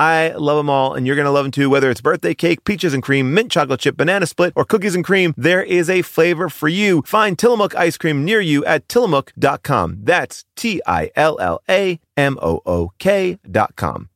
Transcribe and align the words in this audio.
I 0.00 0.30
love 0.30 0.56
them 0.56 0.70
all, 0.70 0.94
and 0.94 1.06
you're 1.06 1.14
going 1.14 1.26
to 1.26 1.30
love 1.30 1.44
them 1.44 1.52
too. 1.52 1.68
Whether 1.68 1.90
it's 1.90 2.00
birthday 2.00 2.32
cake, 2.32 2.64
peaches 2.64 2.94
and 2.94 3.02
cream, 3.02 3.34
mint 3.34 3.52
chocolate 3.52 3.80
chip, 3.80 3.98
banana 3.98 4.24
split, 4.24 4.54
or 4.56 4.64
cookies 4.64 4.94
and 4.94 5.04
cream, 5.04 5.34
there 5.36 5.62
is 5.62 5.90
a 5.90 6.00
flavor 6.00 6.48
for 6.48 6.68
you. 6.68 7.02
Find 7.02 7.38
Tillamook 7.38 7.74
ice 7.74 7.98
cream 7.98 8.24
near 8.24 8.40
you 8.40 8.64
at 8.64 8.88
tillamook.com. 8.88 9.98
That's 10.02 10.46
T 10.56 10.80
I 10.86 11.10
L 11.14 11.38
L 11.38 11.60
A 11.68 12.00
M 12.16 12.38
O 12.40 12.62
O 12.64 12.92
K.com. 12.98 14.08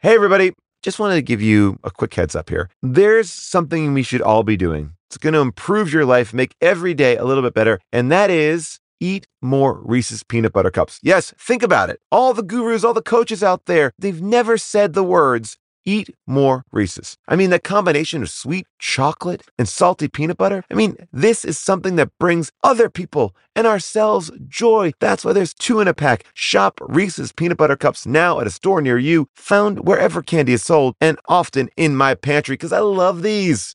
Hey, 0.00 0.14
everybody. 0.16 0.54
Just 0.82 0.98
wanted 0.98 1.14
to 1.14 1.22
give 1.22 1.42
you 1.42 1.78
a 1.84 1.90
quick 1.90 2.12
heads 2.14 2.34
up 2.34 2.48
here. 2.48 2.68
There's 2.82 3.30
something 3.30 3.94
we 3.94 4.02
should 4.02 4.22
all 4.22 4.42
be 4.42 4.56
doing. 4.56 4.94
It's 5.08 5.18
going 5.18 5.34
to 5.34 5.40
improve 5.40 5.92
your 5.92 6.04
life, 6.04 6.34
make 6.34 6.56
every 6.60 6.94
day 6.94 7.16
a 7.16 7.24
little 7.24 7.42
bit 7.42 7.54
better, 7.54 7.78
and 7.92 8.10
that 8.10 8.30
is 8.30 8.80
eat 9.00 9.26
more 9.40 9.80
Reese's 9.82 10.22
peanut 10.22 10.52
butter 10.52 10.70
cups. 10.70 11.00
Yes, 11.02 11.34
think 11.38 11.62
about 11.62 11.90
it. 11.90 12.00
All 12.12 12.34
the 12.34 12.42
gurus, 12.42 12.84
all 12.84 12.94
the 12.94 13.02
coaches 13.02 13.42
out 13.42 13.66
there, 13.66 13.92
they've 13.98 14.22
never 14.22 14.56
said 14.58 14.92
the 14.92 15.02
words 15.02 15.56
eat 15.84 16.10
more 16.26 16.64
Reese's. 16.72 17.16
I 17.26 17.36
mean, 17.36 17.50
the 17.50 17.58
combination 17.58 18.22
of 18.22 18.30
sweet 18.30 18.66
chocolate 18.78 19.42
and 19.58 19.68
salty 19.68 20.08
peanut 20.08 20.36
butter. 20.36 20.64
I 20.70 20.74
mean, 20.74 20.96
this 21.12 21.44
is 21.44 21.58
something 21.58 21.96
that 21.96 22.16
brings 22.18 22.52
other 22.62 22.88
people 22.90 23.34
and 23.56 23.66
ourselves 23.66 24.30
joy. 24.46 24.92
That's 25.00 25.24
why 25.24 25.32
there's 25.32 25.54
two 25.54 25.80
in 25.80 25.88
a 25.88 25.94
pack. 25.94 26.24
Shop 26.34 26.80
Reese's 26.82 27.32
peanut 27.32 27.58
butter 27.58 27.76
cups 27.76 28.06
now 28.06 28.40
at 28.40 28.46
a 28.46 28.50
store 28.50 28.80
near 28.80 28.98
you, 28.98 29.28
found 29.34 29.86
wherever 29.86 30.22
candy 30.22 30.52
is 30.52 30.62
sold, 30.62 30.94
and 31.00 31.18
often 31.28 31.70
in 31.76 31.96
my 31.96 32.14
pantry 32.14 32.54
because 32.54 32.72
I 32.72 32.80
love 32.80 33.22
these. 33.22 33.74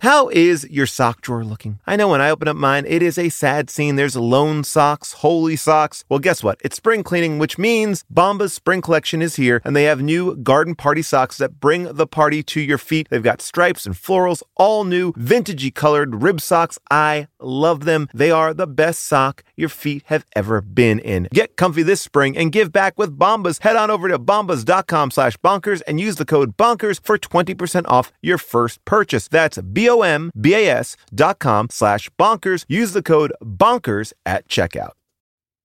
How 0.00 0.28
is 0.28 0.64
your 0.70 0.86
sock 0.86 1.22
drawer 1.22 1.44
looking? 1.44 1.80
I 1.84 1.96
know 1.96 2.06
when 2.06 2.20
I 2.20 2.30
open 2.30 2.46
up 2.46 2.54
mine, 2.54 2.84
it 2.86 3.02
is 3.02 3.18
a 3.18 3.30
sad 3.30 3.68
scene. 3.68 3.96
There's 3.96 4.14
lone 4.14 4.62
socks, 4.62 5.14
holy 5.14 5.56
socks. 5.56 6.04
Well, 6.08 6.20
guess 6.20 6.40
what? 6.40 6.60
It's 6.60 6.76
spring 6.76 7.02
cleaning, 7.02 7.40
which 7.40 7.58
means 7.58 8.04
Bombas' 8.14 8.52
spring 8.52 8.80
collection 8.80 9.20
is 9.20 9.34
here, 9.34 9.60
and 9.64 9.74
they 9.74 9.84
have 9.84 10.00
new 10.00 10.36
garden 10.36 10.76
party 10.76 11.02
socks 11.02 11.38
that 11.38 11.58
bring 11.58 11.92
the 11.92 12.06
party 12.06 12.44
to 12.44 12.60
your 12.60 12.78
feet. 12.78 13.08
They've 13.10 13.20
got 13.20 13.42
stripes 13.42 13.86
and 13.86 13.94
florals, 13.96 14.44
all 14.54 14.84
new, 14.84 15.14
vintagey 15.14 15.74
colored 15.74 16.22
rib 16.22 16.40
socks. 16.40 16.78
I 16.92 17.26
love 17.40 17.84
them. 17.84 18.08
They 18.14 18.30
are 18.30 18.54
the 18.54 18.68
best 18.68 19.04
sock 19.04 19.42
your 19.56 19.68
feet 19.68 20.04
have 20.06 20.24
ever 20.36 20.60
been 20.60 21.00
in. 21.00 21.26
Get 21.34 21.56
comfy 21.56 21.82
this 21.82 22.00
spring 22.00 22.38
and 22.38 22.52
give 22.52 22.70
back 22.70 22.96
with 22.96 23.18
Bombas. 23.18 23.64
Head 23.64 23.74
on 23.74 23.90
over 23.90 24.06
to 24.06 24.18
bombas.com 24.20 25.10
slash 25.10 25.36
bonkers 25.38 25.82
and 25.88 25.98
use 25.98 26.14
the 26.16 26.24
code 26.24 26.56
bonkers 26.56 27.04
for 27.04 27.18
20% 27.18 27.84
off 27.88 28.12
your 28.22 28.38
first 28.38 28.84
purchase. 28.84 29.26
That's 29.26 29.58
B 29.58 29.87
B-O-M-B-A-S 29.88 30.96
dot 31.14 31.38
com 31.38 31.68
slash 31.70 32.10
bonkers. 32.18 32.66
Use 32.68 32.92
the 32.92 33.02
code 33.02 33.32
bonkers 33.42 34.12
at 34.26 34.46
checkout. 34.46 34.92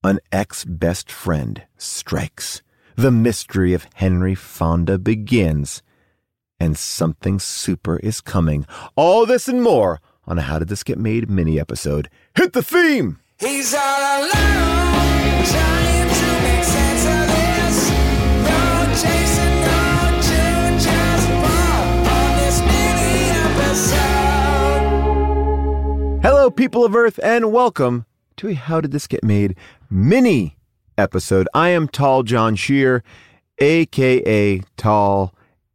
An 0.03 0.19
ex-best 0.31 1.11
friend 1.11 1.63
strikes. 1.77 2.61
The 2.95 3.11
mystery 3.11 3.73
of 3.73 3.87
Henry 3.95 4.35
Fonda 4.35 4.97
begins. 4.97 5.81
And 6.57 6.77
something 6.77 7.39
super 7.39 7.97
is 7.97 8.21
coming. 8.21 8.65
All 8.95 9.25
this 9.25 9.49
and 9.49 9.61
more 9.61 9.99
on 10.25 10.37
a 10.37 10.43
How 10.43 10.59
Did 10.59 10.69
This 10.69 10.83
Get 10.83 10.97
Made 10.97 11.29
mini 11.29 11.59
episode. 11.59 12.09
Hit 12.35 12.53
the 12.53 12.63
theme! 12.63 13.19
He's 13.39 13.73
all 13.73 14.21
alone, 14.21 15.92
people 26.55 26.85
of 26.85 26.95
Earth, 26.95 27.19
and 27.23 27.51
welcome 27.51 28.05
to 28.37 28.49
a 28.49 28.53
How 28.53 28.79
Did 28.79 28.91
This 28.91 29.07
Get 29.07 29.23
Made 29.23 29.55
mini 29.89 30.55
episode. 30.97 31.47
I 31.53 31.69
am 31.69 31.87
Tall 31.87 32.21
John 32.21 32.55
Scheer, 32.55 33.03
aka 33.57 34.61
Tall, 34.77 35.33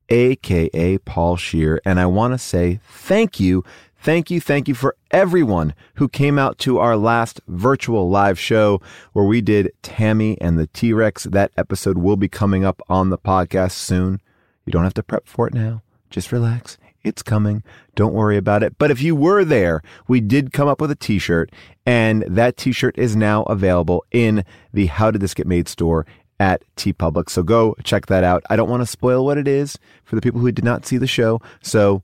aka 0.08 0.98
Paul 0.98 1.36
Scheer, 1.36 1.80
and 1.84 1.98
I 1.98 2.06
want 2.06 2.34
to 2.34 2.38
say 2.38 2.78
thank 2.88 3.40
you, 3.40 3.64
thank 3.96 4.30
you, 4.30 4.40
thank 4.40 4.68
you 4.68 4.74
for 4.74 4.94
everyone 5.10 5.74
who 5.94 6.08
came 6.08 6.38
out 6.38 6.58
to 6.58 6.78
our 6.78 6.96
last 6.96 7.40
virtual 7.48 8.08
live 8.08 8.38
show 8.38 8.80
where 9.14 9.24
we 9.24 9.40
did 9.40 9.72
Tammy 9.82 10.40
and 10.40 10.58
the 10.58 10.68
T 10.68 10.92
Rex. 10.92 11.24
That 11.24 11.50
episode 11.56 11.98
will 11.98 12.16
be 12.16 12.28
coming 12.28 12.64
up 12.64 12.80
on 12.88 13.10
the 13.10 13.18
podcast 13.18 13.72
soon. 13.72 14.20
You 14.64 14.70
don't 14.70 14.84
have 14.84 14.94
to 14.94 15.02
prep 15.02 15.26
for 15.26 15.48
it 15.48 15.54
now. 15.54 15.82
Just 16.08 16.30
relax. 16.30 16.78
It's 17.04 17.22
coming. 17.22 17.62
Don't 17.94 18.14
worry 18.14 18.36
about 18.36 18.62
it. 18.62 18.76
But 18.78 18.91
if 18.91 19.00
you 19.00 19.14
were 19.14 19.44
there, 19.44 19.82
we 20.09 20.20
did 20.20 20.53
come 20.53 20.69
up 20.69 20.81
with 20.81 20.91
a 20.91 20.97
t 20.97 21.19
shirt, 21.19 21.50
and 21.86 22.22
that 22.26 22.56
t 22.56 22.72
shirt 22.72 22.98
is 22.98 23.16
now 23.16 23.44
available 23.44 24.04
in 24.10 24.44
the 24.72 24.86
How 24.86 25.10
Did 25.10 25.20
This 25.20 25.34
Get 25.34 25.47
Made 25.47 25.69
store 25.69 26.06
at 26.41 26.62
TeePublic. 26.76 27.31
So 27.31 27.42
go 27.42 27.75
check 27.84 28.06
that 28.06 28.25
out. 28.25 28.42
I 28.50 28.56
don't 28.56 28.69
want 28.69 28.82
to 28.82 28.87
spoil 28.87 29.25
what 29.25 29.38
it 29.38 29.48
is 29.48 29.78
for 30.04 30.16
the 30.16 30.22
people 30.22 30.41
who 30.41 30.53
did 30.53 30.64
not 30.64 30.87
see 30.87 30.97
the 30.97 31.06
show. 31.06 31.41
So 31.62 32.03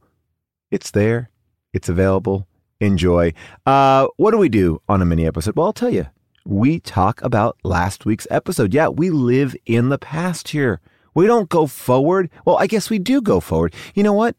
it's 0.70 0.90
there, 0.90 1.30
it's 1.72 1.88
available. 1.88 2.46
Enjoy. 2.80 3.32
Uh, 3.64 4.08
what 4.16 4.32
do 4.32 4.38
we 4.38 4.48
do 4.48 4.82
on 4.88 5.00
a 5.00 5.04
mini 5.04 5.26
episode? 5.26 5.56
Well, 5.56 5.66
I'll 5.66 5.72
tell 5.72 5.90
you. 5.90 6.06
We 6.44 6.80
talk 6.80 7.22
about 7.22 7.56
last 7.62 8.04
week's 8.04 8.26
episode. 8.30 8.74
Yeah, 8.74 8.88
we 8.88 9.08
live 9.08 9.56
in 9.64 9.88
the 9.88 9.96
past 9.98 10.48
here. 10.48 10.80
We 11.14 11.26
don't 11.26 11.48
go 11.48 11.66
forward. 11.66 12.28
Well, 12.44 12.58
I 12.58 12.66
guess 12.66 12.90
we 12.90 12.98
do 12.98 13.22
go 13.22 13.40
forward. 13.40 13.72
You 13.94 14.02
know 14.02 14.12
what? 14.12 14.36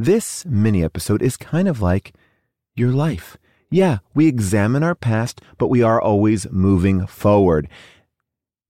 This 0.00 0.46
mini 0.46 0.82
episode 0.82 1.20
is 1.20 1.36
kind 1.36 1.68
of 1.68 1.82
like 1.82 2.14
your 2.74 2.90
life. 2.90 3.36
Yeah, 3.70 3.98
we 4.14 4.28
examine 4.28 4.82
our 4.82 4.94
past, 4.94 5.42
but 5.58 5.68
we 5.68 5.82
are 5.82 6.00
always 6.00 6.50
moving 6.50 7.06
forward. 7.06 7.68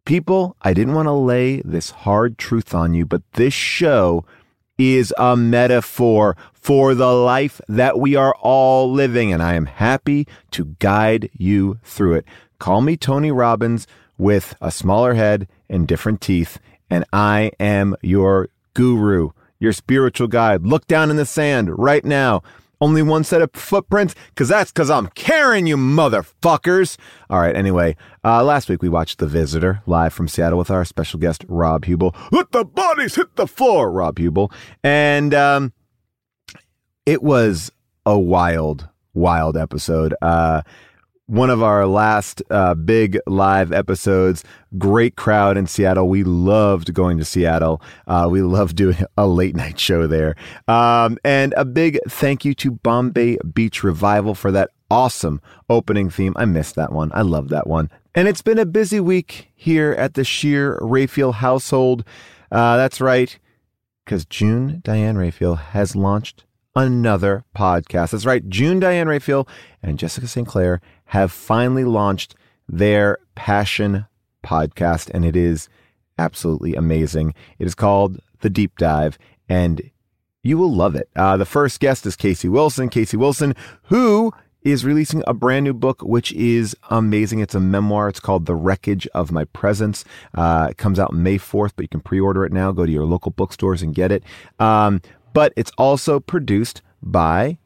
People, 0.05 0.57
I 0.63 0.75
didn't 0.75 0.95
want 0.95 1.07
to 1.07 1.13
lay 1.13 1.61
this 1.61 1.91
hard 1.91 2.37
truth 2.37 2.75
on 2.75 2.95
you, 2.95 3.07
but 3.07 3.23
this 3.35 3.55
show 3.55 4.25
is 4.77 5.15
a 5.19 5.37
metaphor 5.37 6.37
for 6.53 6.97
the 6.97 7.13
life 7.13 7.61
that 7.69 8.01
we 8.01 8.17
are 8.17 8.35
all 8.41 8.91
living, 8.91 9.33
and 9.33 9.41
I 9.41 9.55
am 9.55 9.67
happy 9.67 10.27
to 10.51 10.75
guide 10.81 11.31
you 11.33 11.79
through 11.85 12.15
it. 12.15 12.25
Call 12.59 12.81
me 12.81 12.97
Tony 12.97 13.31
Robbins 13.31 13.87
with 14.19 14.57
a 14.61 14.73
smaller 14.73 15.15
head 15.15 15.47
and 15.69 15.87
different 15.87 16.21
teeth, 16.21 16.59
and 16.91 17.05
I 17.13 17.53
am 17.61 17.95
your 18.03 18.49
guru, 18.75 19.31
your 19.61 19.73
spiritual 19.73 20.27
guide. 20.27 20.67
Look 20.67 20.87
down 20.89 21.11
in 21.11 21.17
the 21.17 21.27
sand 21.27 21.79
right 21.79 22.05
now. 22.05 22.43
Only 22.83 23.03
one 23.03 23.25
set 23.25 23.43
of 23.43 23.51
footprints? 23.53 24.15
Because 24.29 24.49
that's 24.49 24.73
because 24.73 24.89
I'm 24.89 25.09
carrying 25.09 25.67
you, 25.67 25.77
motherfuckers. 25.77 26.97
All 27.29 27.39
right, 27.39 27.55
anyway, 27.55 27.95
uh, 28.25 28.43
last 28.43 28.71
week 28.71 28.81
we 28.81 28.89
watched 28.89 29.19
The 29.19 29.27
Visitor 29.27 29.83
live 29.87 30.15
from 30.15 30.29
Seattle 30.29 30.59
with 30.59 30.71
our 30.71 30.87
special 30.87 31.21
guest, 31.21 31.45
Rob 31.47 31.85
Huebel. 31.85 32.17
Let 32.33 32.53
the 32.53 32.65
bodies 32.65 33.17
hit 33.17 33.37
the 33.37 33.47
floor, 33.47 33.93
Rob 33.93 34.19
Huebel. 34.19 34.51
And 34.83 35.35
um, 35.35 35.75
it 37.05 37.23
was 37.23 37.71
a 38.07 38.19
wild, 38.19 38.89
wild 39.13 39.59
episode. 39.59 40.15
Uh, 40.23 40.63
one 41.31 41.49
of 41.49 41.63
our 41.63 41.87
last 41.87 42.43
uh, 42.51 42.75
big 42.75 43.17
live 43.27 43.73
episodes. 43.73 44.43
Great 44.79 45.15
crowd 45.15 45.57
in 45.57 45.67
Seattle. 45.69 46.09
We 46.09 46.25
loved 46.25 46.93
going 46.93 47.19
to 47.19 47.25
Seattle. 47.25 47.81
Uh, 48.09 48.27
we 48.29 48.43
loved 48.43 48.75
doing 48.75 48.99
a 49.17 49.29
late 49.29 49.55
night 49.55 49.79
show 49.79 50.09
there. 50.09 50.35
Um, 50.67 51.19
and 51.25 51.55
a 51.57 51.65
big 51.65 52.01
thank 52.09 52.45
you 52.45 52.53
to 52.55 52.73
Bombay 52.73 53.39
Beach 53.55 53.85
Revival 53.85 54.35
for 54.35 54.51
that 54.51 54.71
awesome 54.91 55.41
opening 55.69 56.11
theme. 56.11 56.35
I 56.37 56.47
missed 56.47 56.75
that 56.75 56.93
one. 56.93 57.13
I 57.15 57.23
love 57.23 57.49
that 57.51 57.69
one. 57.69 57.91
And 58.13 58.27
it's 58.27 58.43
been 58.43 58.59
a 58.59 58.67
busy 58.67 58.99
week 58.99 59.53
here 59.55 59.93
at 59.93 60.15
the 60.15 60.25
Scheer 60.25 60.79
Raphael 60.83 61.31
household. 61.31 62.03
Uh, 62.51 62.77
that's 62.77 63.01
right, 63.01 63.39
because 64.05 64.25
June 64.25 64.81
Diane 64.83 65.17
Raphael 65.17 65.55
has 65.55 65.95
launched 65.95 66.45
another 66.75 67.45
podcast. 67.57 68.11
That's 68.11 68.27
right. 68.27 68.49
June 68.49 68.81
Diane 68.81 69.09
Raphael 69.09 69.47
and 69.83 69.99
Jessica 69.99 70.27
St. 70.27 70.47
Clair 70.47 70.81
have 71.11 71.33
finally 71.33 71.85
launched 71.85 72.37
their 72.69 73.19
passion 73.35 74.07
podcast, 74.45 75.11
and 75.13 75.25
it 75.25 75.35
is 75.35 75.69
absolutely 76.19 76.77
amazing. 76.77 77.35
It 77.59 77.67
is 77.67 77.75
called 77.75 78.21
The 78.43 78.51
Deep 78.51 78.79
Dive, 78.79 79.19
and 79.49 79.91
you 80.45 80.57
will 80.57 80.73
love 80.73 80.95
it. 80.95 81.09
Uh, 81.17 81.37
the 81.37 81.45
first 81.45 81.81
guest 81.81 82.07
is 82.07 82.15
Casey 82.15 82.49
Wilson. 82.49 82.89
Casey 82.89 83.17
Wilson, 83.17 83.57
who 83.85 84.33
is 84.63 84.85
releasing 84.85 85.25
a 85.27 85.35
brand 85.35 85.65
new 85.65 85.75
book, 85.75 86.01
which 86.03 86.31
is 86.33 86.77
amazing. 86.91 87.41
It's 87.41 87.57
a 87.57 87.61
memoir. 87.61 88.09
It's 88.09 88.21
called 88.21 88.47
The 88.47 88.55
Wreckage 88.55 89.09
of 89.09 89.33
My 89.33 89.47
Presence. 89.47 90.05
Uh, 90.35 90.69
it 90.71 90.77
comes 90.77 91.01
out 91.01 91.13
May 91.13 91.39
4th, 91.39 91.73
but 91.75 91.83
you 91.83 91.89
can 91.89 92.01
pre 92.01 92.21
order 92.21 92.45
it 92.45 92.53
now. 92.53 92.71
Go 92.71 92.87
to 92.87 92.93
your 92.93 93.05
local 93.05 93.33
bookstores 93.33 93.83
and 93.83 93.95
get 93.95 94.13
it. 94.13 94.23
Um, 94.61 95.03
but 95.33 95.53
it's 95.57 95.73
also 95.77 96.21
produced 96.21 96.83
by 97.03 97.59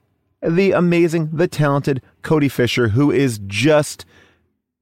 the 0.45 0.73
amazing, 0.73 1.31
the 1.33 1.49
talented 1.49 2.03
Cody 2.23 2.49
Fisher, 2.49 2.89
who 2.89 3.11
is 3.11 3.41
just 3.47 4.05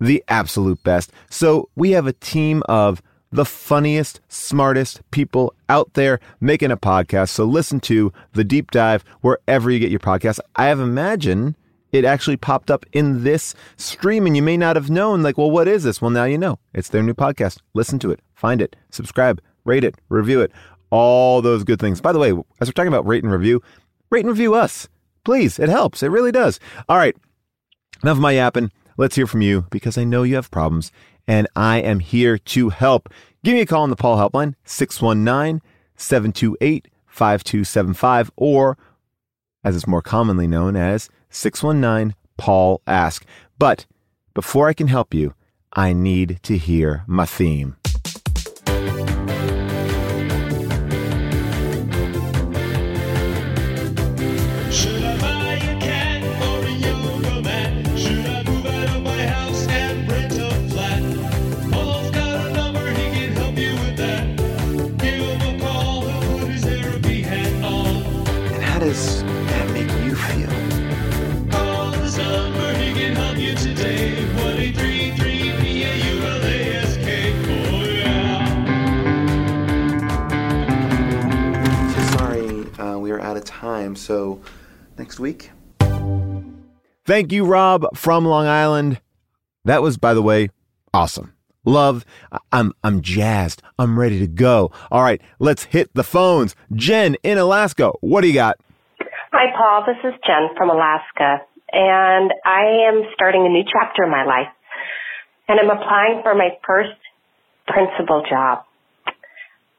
the 0.01 0.23
absolute 0.29 0.83
best. 0.83 1.13
So 1.31 1.69
we 1.77 1.93
have 1.93 2.07
a 2.07 2.13
team 2.13 2.63
of 2.69 3.03
the 3.31 3.45
funniest, 3.45 4.21
smartest 4.29 5.01
people 5.11 5.55
out 5.69 5.95
there 5.95 6.21
making 6.41 6.71
a 6.71 6.77
podcast. 6.77 7.31
So 7.31 7.45
listen 7.45 7.81
to 7.81 8.13
The 8.35 8.45
Deep 8.45 8.71
Dive 8.71 9.05
wherever 9.23 9.71
you 9.71 9.79
get 9.79 9.91
your 9.91 10.01
podcast. 10.01 10.39
I 10.57 10.67
have 10.67 10.81
imagined 10.81 11.55
it 11.93 12.05
actually 12.05 12.37
popped 12.37 12.71
up 12.71 12.85
in 12.93 13.23
this 13.23 13.55
stream 13.77 14.27
and 14.27 14.35
you 14.37 14.43
may 14.43 14.57
not 14.57 14.77
have 14.77 14.91
known, 14.91 15.23
like, 15.23 15.39
well, 15.39 15.51
what 15.51 15.69
is 15.69 15.85
this? 15.85 16.01
Well, 16.01 16.11
now 16.11 16.25
you 16.25 16.39
know. 16.39 16.59
It's 16.75 16.89
their 16.89 17.03
new 17.03 17.15
podcast. 17.15 17.59
Listen 17.75 17.99
to 18.01 18.11
it, 18.11 18.21
find 18.35 18.61
it, 18.61 18.77
subscribe, 18.91 19.41
rate 19.65 19.85
it, 19.85 19.95
review 20.09 20.41
it, 20.41 20.53
all 20.91 21.41
those 21.43 21.65
good 21.65 21.81
things. 21.81 22.01
By 22.01 22.13
the 22.13 22.19
way, 22.19 22.31
as 22.61 22.69
we're 22.69 22.73
talking 22.73 22.89
about 22.89 23.07
rate 23.07 23.23
and 23.23 23.33
review, 23.33 23.63
rate 24.11 24.25
and 24.25 24.31
review 24.31 24.55
us. 24.55 24.89
Please, 25.25 25.59
it 25.59 25.69
helps. 25.69 26.03
It 26.03 26.09
really 26.09 26.33
does. 26.33 26.59
All 26.89 26.97
right. 26.97 27.17
Enough 28.03 28.17
of 28.17 28.23
my 28.23 28.33
yapping. 28.33 28.73
Let's 28.97 29.17
hear 29.17 29.27
from 29.27 29.43
you 29.43 29.67
because 29.71 29.97
I 29.97 30.05
know 30.05 30.23
you 30.23 30.35
have 30.35 30.51
problems 30.51 30.91
and 31.27 31.47
I 31.55 31.79
am 31.79 32.01
here 32.01 32.39
to 32.39 32.71
help. 32.71 33.09
Give 33.45 33.55
me 33.55 33.61
a 33.61 33.67
call 33.67 33.83
on 33.83 33.91
the 33.91 33.97
Paul 33.97 34.17
Helpline, 34.17 34.55
619 34.65 35.63
728 35.97 36.89
5275, 37.07 38.31
or 38.37 38.79
as 39.65 39.77
it's 39.77 39.87
more 39.87 40.03
commonly 40.03 40.47
known 40.47 40.77
as 40.77 41.09
619 41.31 42.15
Paul 42.37 42.81
Ask. 42.87 43.25
But 43.59 43.87
before 44.35 44.69
I 44.69 44.73
can 44.73 44.89
help 44.89 45.15
you, 45.15 45.35
I 45.73 45.93
need 45.93 46.41
to 46.43 46.57
hear 46.57 47.05
my 47.07 47.27
theme. 47.27 47.77
So 84.13 84.41
next 84.99 85.19
week. 85.19 85.51
Thank 87.07 87.33
you, 87.33 87.47
Rob 87.47 87.87
from 87.97 88.27
Long 88.27 88.47
Island. 88.47 89.01
That 89.65 89.81
was, 89.81 89.97
by 89.97 90.13
the 90.13 90.21
way, 90.21 90.51
awesome. 90.93 91.33
Love. 91.65 92.05
I- 92.31 92.39
I'm 92.53 92.73
I'm 92.85 93.01
jazzed. 93.01 93.63
I'm 93.79 93.99
ready 93.99 94.19
to 94.19 94.27
go. 94.27 94.71
All 94.91 95.03
right, 95.03 95.23
let's 95.39 95.65
hit 95.65 95.89
the 95.95 96.05
phones. 96.05 96.55
Jen 96.75 97.17
in 97.23 97.39
Alaska, 97.39 97.93
what 98.03 98.21
do 98.21 98.29
you 98.29 98.35
got? 98.35 98.59
Hi, 99.33 99.47
Paul. 99.57 99.87
This 99.87 99.97
is 100.05 100.21
Jen 100.27 100.51
from 100.59 100.69
Alaska, 100.69 101.39
and 101.73 102.33
I 102.45 102.65
am 102.91 103.05
starting 103.15 103.47
a 103.47 103.49
new 103.49 103.65
chapter 103.65 104.05
in 104.05 104.11
my 104.11 104.27
life, 104.27 104.53
and 105.49 105.59
I'm 105.59 105.71
applying 105.71 106.21
for 106.23 106.35
my 106.35 106.51
first 106.67 106.91
principal 107.67 108.23
job. 108.29 108.65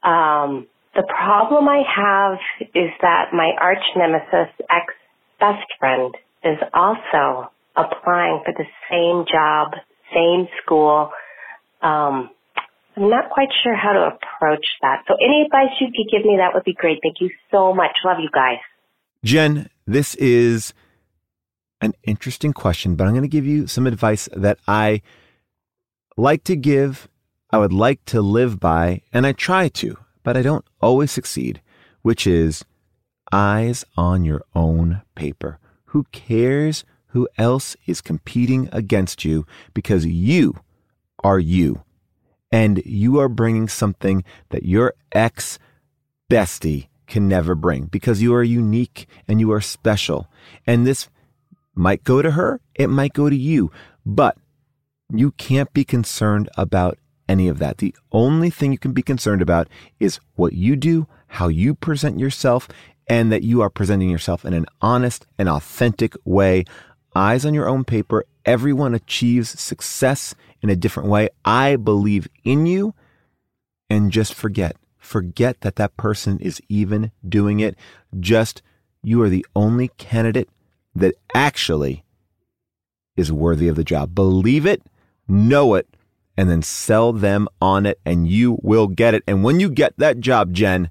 Um, 0.02 0.66
the 0.94 1.02
problem 1.02 1.68
I 1.68 1.82
have 1.84 2.38
is 2.74 2.90
that 3.02 3.32
my 3.32 3.52
arch 3.60 3.84
nemesis, 3.96 4.52
ex 4.70 4.92
best 5.40 5.66
friend, 5.78 6.14
is 6.44 6.58
also 6.72 7.50
applying 7.76 8.42
for 8.44 8.54
the 8.56 8.66
same 8.90 9.24
job, 9.30 9.72
same 10.14 10.46
school. 10.62 11.10
Um, 11.82 12.30
I'm 12.96 13.10
not 13.10 13.30
quite 13.30 13.48
sure 13.62 13.74
how 13.74 13.92
to 13.92 14.16
approach 14.16 14.64
that. 14.82 15.02
So 15.08 15.14
any 15.14 15.42
advice 15.44 15.74
you 15.80 15.88
could 15.88 16.10
give 16.10 16.24
me, 16.24 16.36
that 16.38 16.54
would 16.54 16.64
be 16.64 16.74
great. 16.74 16.98
Thank 17.02 17.16
you 17.20 17.30
so 17.50 17.74
much. 17.74 17.90
Love 18.04 18.18
you 18.20 18.30
guys. 18.32 18.58
Jen, 19.24 19.68
this 19.86 20.14
is 20.16 20.72
an 21.80 21.94
interesting 22.04 22.52
question, 22.52 22.94
but 22.94 23.06
I'm 23.06 23.12
going 23.12 23.22
to 23.22 23.28
give 23.28 23.46
you 23.46 23.66
some 23.66 23.86
advice 23.86 24.28
that 24.36 24.58
I 24.68 25.02
like 26.16 26.44
to 26.44 26.54
give, 26.56 27.08
I 27.50 27.58
would 27.58 27.72
like 27.72 28.04
to 28.06 28.22
live 28.22 28.60
by, 28.60 29.02
and 29.12 29.26
I 29.26 29.32
try 29.32 29.68
to, 29.68 29.96
but 30.24 30.36
I 30.36 30.42
don't 30.42 30.64
always 30.80 31.12
succeed, 31.12 31.60
which 32.02 32.26
is 32.26 32.64
eyes 33.32 33.84
on 33.96 34.24
your 34.24 34.42
own 34.54 35.02
paper. 35.14 35.60
Who 35.86 36.04
cares 36.10 36.84
who 37.08 37.28
else 37.38 37.76
is 37.86 38.00
competing 38.00 38.68
against 38.72 39.24
you 39.24 39.46
because 39.72 40.04
you 40.04 40.56
are 41.22 41.38
you 41.38 41.84
and 42.50 42.82
you 42.84 43.20
are 43.20 43.28
bringing 43.28 43.68
something 43.68 44.24
that 44.50 44.64
your 44.64 44.94
ex 45.12 45.60
bestie 46.28 46.88
can 47.06 47.28
never 47.28 47.54
bring 47.54 47.84
because 47.84 48.20
you 48.20 48.34
are 48.34 48.42
unique 48.42 49.06
and 49.28 49.38
you 49.38 49.52
are 49.52 49.60
special. 49.60 50.28
And 50.66 50.84
this 50.84 51.08
might 51.74 52.02
go 52.02 52.20
to 52.20 52.32
her, 52.32 52.60
it 52.74 52.88
might 52.88 53.12
go 53.12 53.30
to 53.30 53.36
you, 53.36 53.70
but 54.04 54.36
you 55.12 55.30
can't 55.32 55.72
be 55.72 55.84
concerned 55.84 56.48
about 56.56 56.98
any 57.28 57.48
of 57.48 57.58
that. 57.58 57.78
The 57.78 57.94
only 58.12 58.50
thing 58.50 58.72
you 58.72 58.78
can 58.78 58.92
be 58.92 59.02
concerned 59.02 59.42
about 59.42 59.68
is 59.98 60.20
what 60.34 60.52
you 60.52 60.76
do, 60.76 61.06
how 61.28 61.48
you 61.48 61.74
present 61.74 62.18
yourself, 62.18 62.68
and 63.06 63.30
that 63.32 63.42
you 63.42 63.60
are 63.60 63.70
presenting 63.70 64.10
yourself 64.10 64.44
in 64.44 64.54
an 64.54 64.66
honest 64.80 65.26
and 65.38 65.48
authentic 65.48 66.14
way. 66.24 66.64
Eyes 67.14 67.44
on 67.44 67.54
your 67.54 67.68
own 67.68 67.84
paper. 67.84 68.24
Everyone 68.44 68.94
achieves 68.94 69.58
success 69.60 70.34
in 70.62 70.70
a 70.70 70.76
different 70.76 71.08
way. 71.08 71.28
I 71.44 71.76
believe 71.76 72.28
in 72.44 72.66
you 72.66 72.94
and 73.88 74.10
just 74.10 74.34
forget. 74.34 74.76
Forget 74.98 75.60
that 75.60 75.76
that 75.76 75.96
person 75.96 76.38
is 76.40 76.60
even 76.68 77.12
doing 77.26 77.60
it. 77.60 77.76
Just 78.18 78.62
you 79.02 79.20
are 79.22 79.28
the 79.28 79.46
only 79.54 79.88
candidate 79.98 80.48
that 80.94 81.14
actually 81.34 82.04
is 83.16 83.30
worthy 83.30 83.68
of 83.68 83.76
the 83.76 83.84
job. 83.84 84.14
Believe 84.14 84.66
it, 84.66 84.82
know 85.28 85.74
it, 85.74 85.93
and 86.36 86.50
then 86.50 86.62
sell 86.62 87.12
them 87.12 87.48
on 87.60 87.86
it, 87.86 88.00
and 88.04 88.28
you 88.28 88.58
will 88.62 88.86
get 88.86 89.14
it. 89.14 89.22
And 89.26 89.44
when 89.44 89.60
you 89.60 89.70
get 89.70 89.96
that 89.98 90.20
job, 90.20 90.52
Jen, 90.52 90.90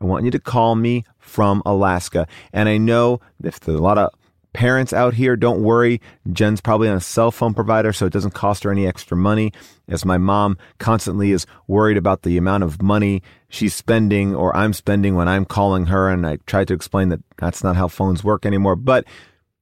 I 0.00 0.04
want 0.04 0.24
you 0.24 0.30
to 0.30 0.40
call 0.40 0.74
me 0.76 1.04
from 1.18 1.62
Alaska. 1.66 2.26
And 2.52 2.68
I 2.68 2.78
know 2.78 3.20
if 3.42 3.60
there's 3.60 3.78
a 3.78 3.82
lot 3.82 3.98
of 3.98 4.10
parents 4.52 4.92
out 4.92 5.14
here, 5.14 5.36
don't 5.36 5.62
worry. 5.62 6.00
Jen's 6.32 6.60
probably 6.60 6.88
on 6.88 6.96
a 6.96 7.00
cell 7.00 7.30
phone 7.30 7.54
provider, 7.54 7.92
so 7.92 8.06
it 8.06 8.12
doesn't 8.12 8.32
cost 8.32 8.64
her 8.64 8.70
any 8.70 8.86
extra 8.86 9.16
money. 9.16 9.52
As 9.88 10.04
my 10.04 10.18
mom 10.18 10.56
constantly 10.78 11.32
is 11.32 11.46
worried 11.66 11.96
about 11.96 12.22
the 12.22 12.36
amount 12.36 12.64
of 12.64 12.82
money 12.82 13.22
she's 13.48 13.74
spending 13.74 14.34
or 14.34 14.54
I'm 14.56 14.72
spending 14.72 15.14
when 15.14 15.28
I'm 15.28 15.44
calling 15.44 15.86
her. 15.86 16.08
And 16.08 16.26
I 16.26 16.36
tried 16.46 16.68
to 16.68 16.74
explain 16.74 17.10
that 17.10 17.20
that's 17.36 17.62
not 17.62 17.76
how 17.76 17.88
phones 17.88 18.24
work 18.24 18.46
anymore. 18.46 18.76
But 18.76 19.04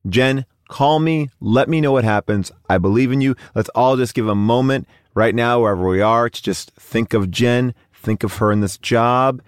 Jen, 0.09 0.47
call 0.69 0.99
me. 1.01 1.31
Let 1.41 1.69
me 1.69 1.81
know 1.81 1.93
what 1.93 2.05
happens. 2.05 2.53
I 2.69 2.79
believe 2.79 3.11
in 3.11 3.21
you. 3.21 3.35
Let's 3.55 3.69
all 3.71 3.97
just 3.97 4.15
give 4.15 4.29
a 4.29 4.35
moment 4.35 4.87
right 5.15 5.35
now, 5.35 5.61
wherever 5.61 5.89
we 5.89 6.01
are, 6.01 6.31
to 6.31 6.43
just 6.43 6.71
think 6.73 7.15
of 7.15 7.31
Jen, 7.31 7.75
think 7.93 8.23
of 8.23 8.35
her 8.35 8.53
in 8.53 8.61
this 8.61 8.79
job. 8.79 9.43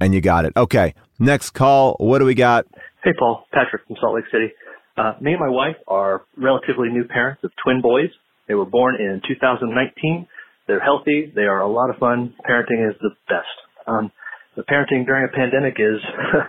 And 0.00 0.12
you 0.12 0.20
got 0.20 0.44
it. 0.44 0.52
Okay. 0.56 0.94
Next 1.18 1.50
call. 1.50 1.96
What 1.98 2.18
do 2.18 2.24
we 2.24 2.34
got? 2.34 2.66
Hey, 3.02 3.12
Paul. 3.18 3.46
Patrick 3.52 3.86
from 3.86 3.96
Salt 4.00 4.16
Lake 4.16 4.24
City. 4.30 4.52
Uh, 4.96 5.14
me 5.20 5.32
and 5.32 5.40
my 5.40 5.48
wife 5.48 5.76
are 5.88 6.22
relatively 6.36 6.88
new 6.88 7.04
parents 7.04 7.42
of 7.44 7.50
twin 7.64 7.80
boys. 7.80 8.10
They 8.46 8.54
were 8.54 8.66
born 8.66 8.96
in 8.96 9.22
2019. 9.26 10.26
They're 10.66 10.80
healthy. 10.80 11.32
They 11.34 11.42
are 11.42 11.60
a 11.60 11.68
lot 11.68 11.90
of 11.90 11.96
fun. 11.96 12.34
Parenting 12.48 12.88
is 12.88 12.96
the 13.00 13.10
best. 13.28 13.86
Um, 13.86 14.12
the 14.56 14.62
parenting 14.62 15.06
during 15.06 15.28
a 15.28 15.36
pandemic 15.36 15.74
is 15.78 16.00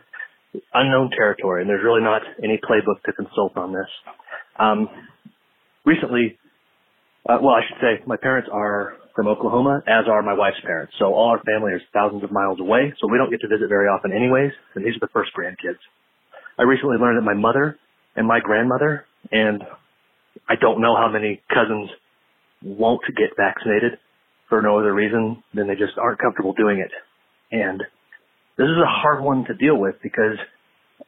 unknown 0.73 1.11
territory, 1.11 1.61
and 1.61 1.69
there's 1.69 1.83
really 1.83 2.01
not 2.03 2.21
any 2.43 2.57
playbook 2.57 3.01
to 3.05 3.13
consult 3.13 3.57
on 3.57 3.73
this. 3.73 3.87
Um, 4.59 4.89
recently, 5.85 6.37
uh, 7.27 7.37
well, 7.41 7.55
I 7.55 7.61
should 7.67 7.77
say, 7.81 8.03
my 8.05 8.17
parents 8.17 8.49
are 8.51 8.97
from 9.15 9.27
Oklahoma, 9.27 9.81
as 9.87 10.05
are 10.11 10.21
my 10.21 10.33
wife's 10.33 10.59
parents. 10.65 10.93
So 10.99 11.13
all 11.13 11.29
our 11.29 11.41
family 11.43 11.73
is 11.73 11.81
thousands 11.93 12.23
of 12.23 12.31
miles 12.31 12.59
away, 12.59 12.93
so 12.99 13.07
we 13.09 13.17
don't 13.17 13.31
get 13.31 13.41
to 13.41 13.47
visit 13.47 13.69
very 13.69 13.87
often 13.87 14.11
anyways, 14.11 14.51
and 14.75 14.85
these 14.85 14.95
are 14.95 14.99
the 14.99 15.11
first 15.13 15.31
grandkids. 15.37 15.79
I 16.59 16.63
recently 16.63 16.97
learned 16.97 17.17
that 17.17 17.25
my 17.25 17.33
mother 17.33 17.77
and 18.15 18.27
my 18.27 18.39
grandmother, 18.39 19.05
and 19.31 19.63
I 20.47 20.55
don't 20.55 20.81
know 20.81 20.95
how 20.95 21.09
many 21.09 21.41
cousins 21.49 21.89
won't 22.61 23.01
get 23.17 23.35
vaccinated 23.37 23.99
for 24.49 24.61
no 24.61 24.79
other 24.79 24.93
reason 24.93 25.43
than 25.53 25.67
they 25.67 25.75
just 25.75 25.97
aren't 25.97 26.19
comfortable 26.19 26.53
doing 26.53 26.79
it. 26.79 26.91
And 27.51 27.83
this 28.57 28.65
is 28.65 28.77
a 28.77 28.87
hard 28.87 29.23
one 29.23 29.45
to 29.45 29.53
deal 29.53 29.77
with 29.77 29.95
because 30.01 30.37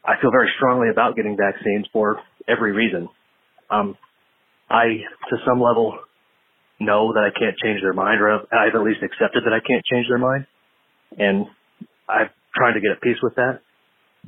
I 0.04 0.20
feel 0.22 0.32
very 0.32 0.50
strongly 0.58 0.89
about 0.89 1.16
getting 1.16 1.38
vaccines 1.38 1.88
for 1.94 2.20
every 2.48 2.74
reason. 2.74 3.10
Um, 3.70 3.98
I, 4.70 5.04
to 5.30 5.38
some 5.46 5.62
level, 5.62 5.98
know 6.80 7.13
that 7.13 7.24
I 7.24 7.32
can't 7.38 7.58
change 7.58 7.82
their 7.82 7.94
mind, 7.94 8.22
or 8.22 8.30
I've 8.30 8.75
at 8.75 8.82
least 8.84 9.00
accepted 9.01 9.44
that 9.46 9.54
I 9.54 9.60
can't 9.66 9.84
change 9.86 10.08
their 10.08 10.20
mind, 10.20 10.46
and 11.18 11.46
I'm 12.08 12.30
trying 12.56 12.75
to 12.75 12.82
get 12.82 12.92
at 12.92 13.01
peace 13.01 13.18
with 13.24 13.36
that. 13.36 13.62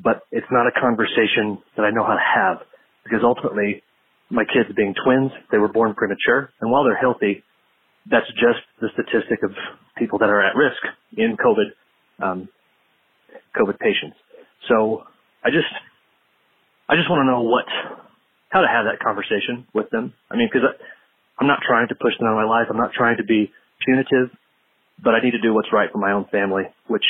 But 0.01 0.23
it's 0.31 0.47
not 0.49 0.65
a 0.65 0.73
conversation 0.79 1.59
that 1.75 1.83
I 1.83 1.91
know 1.91 2.03
how 2.03 2.15
to 2.15 2.23
have 2.23 2.65
because 3.03 3.19
ultimately, 3.23 3.83
my 4.29 4.43
kids 4.45 4.69
being 4.75 4.93
twins, 5.03 5.31
they 5.51 5.57
were 5.57 5.67
born 5.67 5.93
premature, 5.93 6.51
and 6.61 6.71
while 6.71 6.83
they're 6.83 6.97
healthy, 6.99 7.43
that's 8.09 8.27
just 8.39 8.63
the 8.81 8.89
statistic 8.93 9.43
of 9.43 9.51
people 9.97 10.19
that 10.19 10.29
are 10.29 10.41
at 10.41 10.55
risk 10.55 10.81
in 11.17 11.35
COVID, 11.38 11.69
um, 12.23 12.49
COVID 13.55 13.79
patients. 13.79 14.17
So 14.67 15.03
I 15.43 15.50
just, 15.50 15.69
I 16.88 16.95
just 16.95 17.09
want 17.09 17.21
to 17.21 17.31
know 17.31 17.41
what, 17.41 17.65
how 18.50 18.62
to 18.62 18.67
have 18.67 18.86
that 18.86 19.00
conversation 19.03 19.65
with 19.74 19.89
them. 19.89 20.13
I 20.29 20.36
mean, 20.36 20.50
because 20.51 20.67
I'm 21.39 21.48
not 21.48 21.59
trying 21.65 21.88
to 21.89 21.95
push 21.95 22.13
them 22.19 22.27
out 22.27 22.38
of 22.38 22.41
my 22.41 22.50
life. 22.50 22.67
I'm 22.69 22.77
not 22.77 22.91
trying 22.93 23.17
to 23.17 23.24
be 23.24 23.51
punitive, 23.86 24.36
but 25.01 25.15
I 25.15 25.21
need 25.24 25.31
to 25.31 25.41
do 25.41 25.53
what's 25.53 25.71
right 25.71 25.89
for 25.91 25.98
my 25.98 26.12
own 26.12 26.25
family, 26.31 26.63
which 26.88 27.05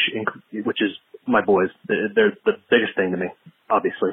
which 0.53 0.77
is 0.81 0.91
my 1.27 1.43
boys. 1.43 1.69
They're 1.87 2.37
the 2.45 2.53
biggest 2.69 2.95
thing 2.95 3.11
to 3.11 3.17
me, 3.17 3.27
obviously. 3.69 4.11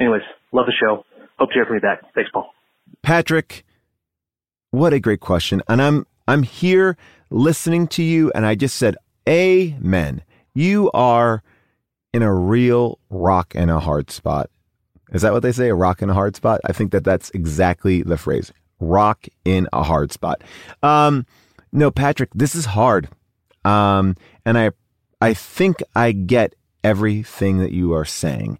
Anyways, 0.00 0.22
love 0.52 0.66
the 0.66 0.72
show. 0.72 1.04
Hope 1.38 1.50
to 1.50 1.54
hear 1.54 1.64
from 1.64 1.76
you 1.76 1.80
back. 1.80 2.00
Thanks, 2.14 2.30
Paul. 2.32 2.52
Patrick, 3.02 3.64
what 4.70 4.92
a 4.92 5.00
great 5.00 5.20
question. 5.20 5.62
And 5.68 5.80
I'm 5.80 6.06
I'm 6.26 6.42
here 6.42 6.96
listening 7.30 7.86
to 7.88 8.02
you 8.02 8.32
and 8.34 8.44
I 8.44 8.54
just 8.54 8.76
said 8.76 8.96
amen. 9.28 10.22
You 10.56 10.90
are 10.94 11.42
in 12.14 12.22
a 12.22 12.32
real 12.32 12.98
rock 13.10 13.52
and 13.54 13.70
a 13.70 13.78
hard 13.78 14.10
spot. 14.10 14.48
Is 15.12 15.20
that 15.20 15.34
what 15.34 15.42
they 15.42 15.52
say? 15.52 15.68
A 15.68 15.74
rock 15.74 16.00
in 16.00 16.08
a 16.08 16.14
hard 16.14 16.34
spot? 16.34 16.62
I 16.64 16.72
think 16.72 16.92
that 16.92 17.04
that's 17.04 17.28
exactly 17.32 18.00
the 18.00 18.16
phrase. 18.16 18.54
Rock 18.80 19.26
in 19.44 19.68
a 19.74 19.82
hard 19.82 20.12
spot. 20.12 20.42
Um 20.82 21.26
no, 21.72 21.90
Patrick, 21.90 22.30
this 22.34 22.54
is 22.54 22.64
hard. 22.64 23.10
Um 23.66 24.16
and 24.46 24.56
I 24.56 24.70
I 25.20 25.34
think 25.34 25.82
I 25.94 26.12
get 26.12 26.54
everything 26.82 27.58
that 27.58 27.72
you 27.72 27.92
are 27.92 28.06
saying. 28.06 28.58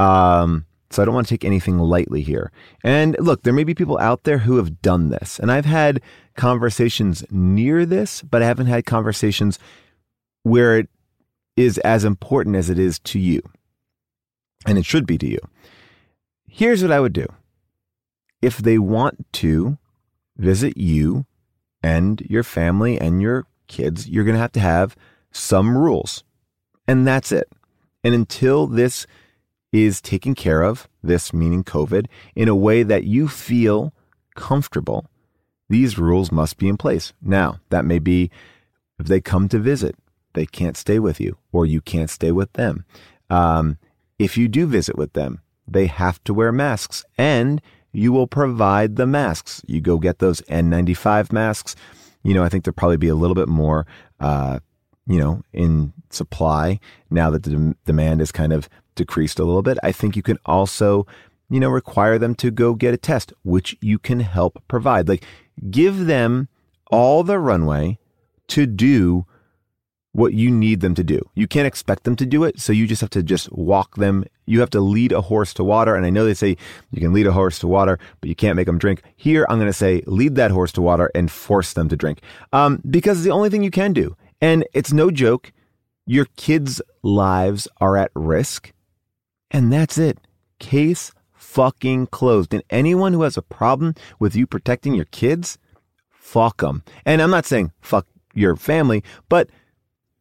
Um 0.00 0.66
so 0.90 1.00
I 1.00 1.04
don't 1.04 1.14
want 1.14 1.28
to 1.28 1.32
take 1.32 1.44
anything 1.44 1.78
lightly 1.78 2.22
here. 2.22 2.50
And 2.82 3.16
look, 3.20 3.44
there 3.44 3.52
may 3.52 3.62
be 3.62 3.74
people 3.74 3.98
out 3.98 4.24
there 4.24 4.38
who 4.38 4.56
have 4.56 4.82
done 4.82 5.10
this. 5.10 5.38
And 5.38 5.52
I've 5.52 5.64
had 5.64 6.00
conversations 6.34 7.24
near 7.30 7.86
this, 7.86 8.22
but 8.22 8.42
I 8.42 8.46
haven't 8.46 8.66
had 8.66 8.84
conversations 8.84 9.60
where 10.42 10.78
it 10.78 10.88
is 11.56 11.78
as 11.78 12.04
important 12.04 12.56
as 12.56 12.70
it 12.70 12.78
is 12.78 12.98
to 13.00 13.18
you. 13.18 13.42
And 14.66 14.78
it 14.78 14.84
should 14.84 15.06
be 15.06 15.18
to 15.18 15.28
you. 15.28 15.38
Here's 16.46 16.82
what 16.82 16.92
I 16.92 17.00
would 17.00 17.12
do. 17.12 17.26
If 18.42 18.58
they 18.58 18.78
want 18.78 19.32
to 19.34 19.78
visit 20.36 20.76
you 20.76 21.26
and 21.82 22.20
your 22.22 22.42
family 22.42 23.00
and 23.00 23.22
your 23.22 23.46
kids, 23.66 24.08
you're 24.08 24.24
going 24.24 24.34
to 24.34 24.40
have 24.40 24.52
to 24.52 24.60
have 24.60 24.96
some 25.32 25.76
rules. 25.76 26.24
And 26.86 27.06
that's 27.06 27.32
it. 27.32 27.50
And 28.04 28.14
until 28.14 28.66
this 28.66 29.06
is 29.72 30.00
taken 30.00 30.34
care 30.34 30.62
of, 30.62 30.88
this 31.02 31.32
meaning 31.32 31.64
COVID, 31.64 32.06
in 32.34 32.48
a 32.48 32.54
way 32.54 32.82
that 32.82 33.04
you 33.04 33.28
feel 33.28 33.92
comfortable, 34.34 35.06
these 35.68 35.98
rules 35.98 36.30
must 36.30 36.56
be 36.58 36.68
in 36.68 36.76
place. 36.76 37.12
Now, 37.20 37.60
that 37.70 37.84
may 37.84 37.98
be 37.98 38.30
if 38.98 39.06
they 39.06 39.20
come 39.20 39.48
to 39.48 39.58
visit, 39.58 39.96
they 40.36 40.46
can't 40.46 40.76
stay 40.76 41.00
with 41.00 41.18
you, 41.18 41.36
or 41.50 41.66
you 41.66 41.80
can't 41.80 42.10
stay 42.10 42.30
with 42.30 42.52
them. 42.52 42.84
Um, 43.28 43.78
if 44.18 44.36
you 44.36 44.46
do 44.46 44.66
visit 44.66 44.96
with 44.96 45.14
them, 45.14 45.40
they 45.66 45.86
have 45.86 46.22
to 46.24 46.34
wear 46.34 46.52
masks, 46.52 47.04
and 47.18 47.60
you 47.92 48.12
will 48.12 48.26
provide 48.28 48.96
the 48.96 49.06
masks. 49.06 49.62
You 49.66 49.80
go 49.80 49.98
get 49.98 50.20
those 50.20 50.42
N95 50.42 51.32
masks. 51.32 51.74
You 52.22 52.34
know, 52.34 52.44
I 52.44 52.48
think 52.48 52.64
there'll 52.64 52.74
probably 52.74 52.98
be 52.98 53.08
a 53.08 53.14
little 53.14 53.34
bit 53.34 53.48
more, 53.48 53.86
uh, 54.20 54.60
you 55.06 55.18
know, 55.18 55.42
in 55.52 55.92
supply 56.10 56.78
now 57.10 57.30
that 57.30 57.42
the 57.42 57.50
dem- 57.50 57.76
demand 57.84 58.20
is 58.20 58.30
kind 58.30 58.52
of 58.52 58.68
decreased 58.94 59.38
a 59.38 59.44
little 59.44 59.62
bit. 59.62 59.78
I 59.82 59.92
think 59.92 60.16
you 60.16 60.22
can 60.22 60.38
also, 60.44 61.06
you 61.48 61.58
know, 61.58 61.68
require 61.68 62.18
them 62.18 62.34
to 62.36 62.50
go 62.50 62.74
get 62.74 62.94
a 62.94 62.98
test, 62.98 63.32
which 63.42 63.76
you 63.80 63.98
can 63.98 64.20
help 64.20 64.62
provide. 64.68 65.08
Like, 65.08 65.24
give 65.70 66.06
them 66.06 66.48
all 66.90 67.24
the 67.24 67.38
runway 67.38 67.98
to 68.48 68.66
do 68.66 69.26
what 70.16 70.32
you 70.32 70.50
need 70.50 70.80
them 70.80 70.94
to 70.94 71.04
do. 71.04 71.20
You 71.34 71.46
can't 71.46 71.66
expect 71.66 72.04
them 72.04 72.16
to 72.16 72.24
do 72.24 72.42
it, 72.42 72.58
so 72.58 72.72
you 72.72 72.86
just 72.86 73.02
have 73.02 73.10
to 73.10 73.22
just 73.22 73.52
walk 73.52 73.96
them. 73.96 74.24
You 74.46 74.60
have 74.60 74.70
to 74.70 74.80
lead 74.80 75.12
a 75.12 75.20
horse 75.20 75.52
to 75.54 75.64
water. 75.64 75.94
And 75.94 76.06
I 76.06 76.10
know 76.10 76.24
they 76.24 76.32
say 76.32 76.56
you 76.90 77.00
can 77.02 77.12
lead 77.12 77.26
a 77.26 77.32
horse 77.32 77.58
to 77.58 77.66
water, 77.66 77.98
but 78.22 78.30
you 78.30 78.34
can't 78.34 78.56
make 78.56 78.66
them 78.66 78.78
drink. 78.78 79.02
Here, 79.14 79.44
I'm 79.50 79.58
going 79.58 79.68
to 79.68 79.74
say 79.74 80.02
lead 80.06 80.34
that 80.36 80.50
horse 80.50 80.72
to 80.72 80.80
water 80.80 81.10
and 81.14 81.30
force 81.30 81.74
them 81.74 81.90
to 81.90 81.96
drink, 81.96 82.22
um, 82.54 82.80
because 82.88 83.18
it's 83.18 83.26
the 83.26 83.30
only 83.30 83.50
thing 83.50 83.62
you 83.62 83.70
can 83.70 83.92
do. 83.92 84.16
And 84.40 84.64
it's 84.72 84.92
no 84.92 85.10
joke. 85.10 85.52
Your 86.06 86.26
kids' 86.36 86.80
lives 87.02 87.68
are 87.78 87.98
at 87.98 88.10
risk, 88.14 88.72
and 89.50 89.70
that's 89.70 89.98
it. 89.98 90.18
Case 90.58 91.12
fucking 91.34 92.06
closed. 92.06 92.54
And 92.54 92.62
anyone 92.70 93.12
who 93.12 93.22
has 93.22 93.36
a 93.36 93.42
problem 93.42 93.94
with 94.18 94.34
you 94.34 94.46
protecting 94.46 94.94
your 94.94 95.06
kids, 95.06 95.58
fuck 96.08 96.62
them. 96.62 96.84
And 97.04 97.20
I'm 97.20 97.30
not 97.30 97.44
saying 97.44 97.72
fuck 97.80 98.06
your 98.32 98.56
family, 98.56 99.02
but 99.28 99.50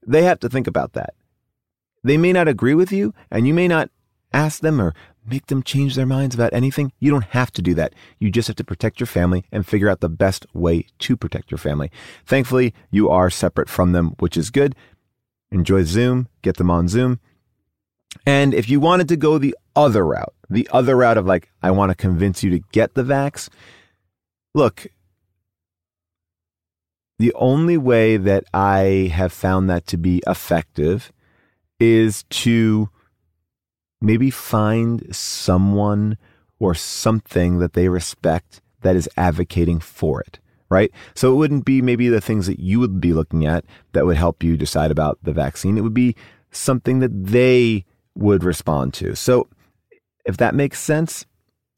they 0.07 0.23
have 0.23 0.39
to 0.39 0.49
think 0.49 0.67
about 0.67 0.93
that. 0.93 1.13
They 2.03 2.17
may 2.17 2.33
not 2.33 2.47
agree 2.47 2.75
with 2.75 2.91
you, 2.91 3.13
and 3.31 3.47
you 3.47 3.53
may 3.53 3.67
not 3.67 3.89
ask 4.33 4.61
them 4.61 4.79
or 4.81 4.93
make 5.25 5.47
them 5.47 5.63
change 5.63 5.95
their 5.95 6.05
minds 6.05 6.35
about 6.35 6.53
anything. 6.53 6.91
You 6.99 7.09
don't 7.09 7.23
have 7.25 7.51
to 7.53 7.61
do 7.61 7.73
that. 7.75 7.93
You 8.19 8.29
just 8.29 8.47
have 8.47 8.57
to 8.57 8.63
protect 8.63 8.99
your 8.99 9.07
family 9.07 9.45
and 9.51 9.65
figure 9.65 9.89
out 9.89 10.01
the 10.01 10.09
best 10.09 10.45
way 10.53 10.87
to 10.99 11.17
protect 11.17 11.49
your 11.49 11.57
family. 11.57 11.89
Thankfully, 12.25 12.73
you 12.91 13.09
are 13.09 13.29
separate 13.29 13.69
from 13.69 13.93
them, 13.93 14.15
which 14.19 14.37
is 14.37 14.51
good. 14.51 14.75
Enjoy 15.51 15.83
Zoom, 15.83 16.27
get 16.41 16.57
them 16.57 16.69
on 16.69 16.87
Zoom. 16.87 17.19
And 18.25 18.53
if 18.53 18.69
you 18.69 18.79
wanted 18.79 19.07
to 19.09 19.17
go 19.17 19.37
the 19.37 19.55
other 19.75 20.05
route, 20.05 20.33
the 20.49 20.69
other 20.71 20.95
route 20.95 21.17
of 21.17 21.25
like, 21.25 21.49
I 21.63 21.71
want 21.71 21.89
to 21.89 21.95
convince 21.95 22.43
you 22.43 22.51
to 22.51 22.59
get 22.71 22.93
the 22.93 23.03
vax, 23.03 23.49
look, 24.53 24.87
the 27.17 27.33
only 27.35 27.77
way 27.77 28.17
that 28.17 28.43
I 28.53 29.11
have 29.13 29.31
found 29.31 29.69
that 29.69 29.87
to 29.87 29.97
be 29.97 30.21
effective 30.27 31.11
is 31.79 32.23
to 32.29 32.89
maybe 34.01 34.29
find 34.29 35.15
someone 35.15 36.17
or 36.59 36.73
something 36.73 37.59
that 37.59 37.73
they 37.73 37.89
respect 37.89 38.61
that 38.81 38.95
is 38.95 39.09
advocating 39.17 39.79
for 39.79 40.21
it, 40.21 40.39
right? 40.69 40.91
So 41.15 41.31
it 41.31 41.35
wouldn't 41.35 41.65
be 41.65 41.81
maybe 41.81 42.07
the 42.07 42.21
things 42.21 42.47
that 42.47 42.59
you 42.59 42.79
would 42.79 43.01
be 43.01 43.13
looking 43.13 43.45
at 43.45 43.65
that 43.93 44.05
would 44.05 44.17
help 44.17 44.43
you 44.43 44.57
decide 44.57 44.91
about 44.91 45.19
the 45.23 45.33
vaccine. 45.33 45.77
It 45.77 45.81
would 45.81 45.93
be 45.93 46.15
something 46.51 46.99
that 46.99 47.25
they 47.25 47.85
would 48.15 48.43
respond 48.43 48.93
to. 48.95 49.15
So 49.15 49.49
if 50.25 50.37
that 50.37 50.55
makes 50.55 50.79
sense, 50.79 51.25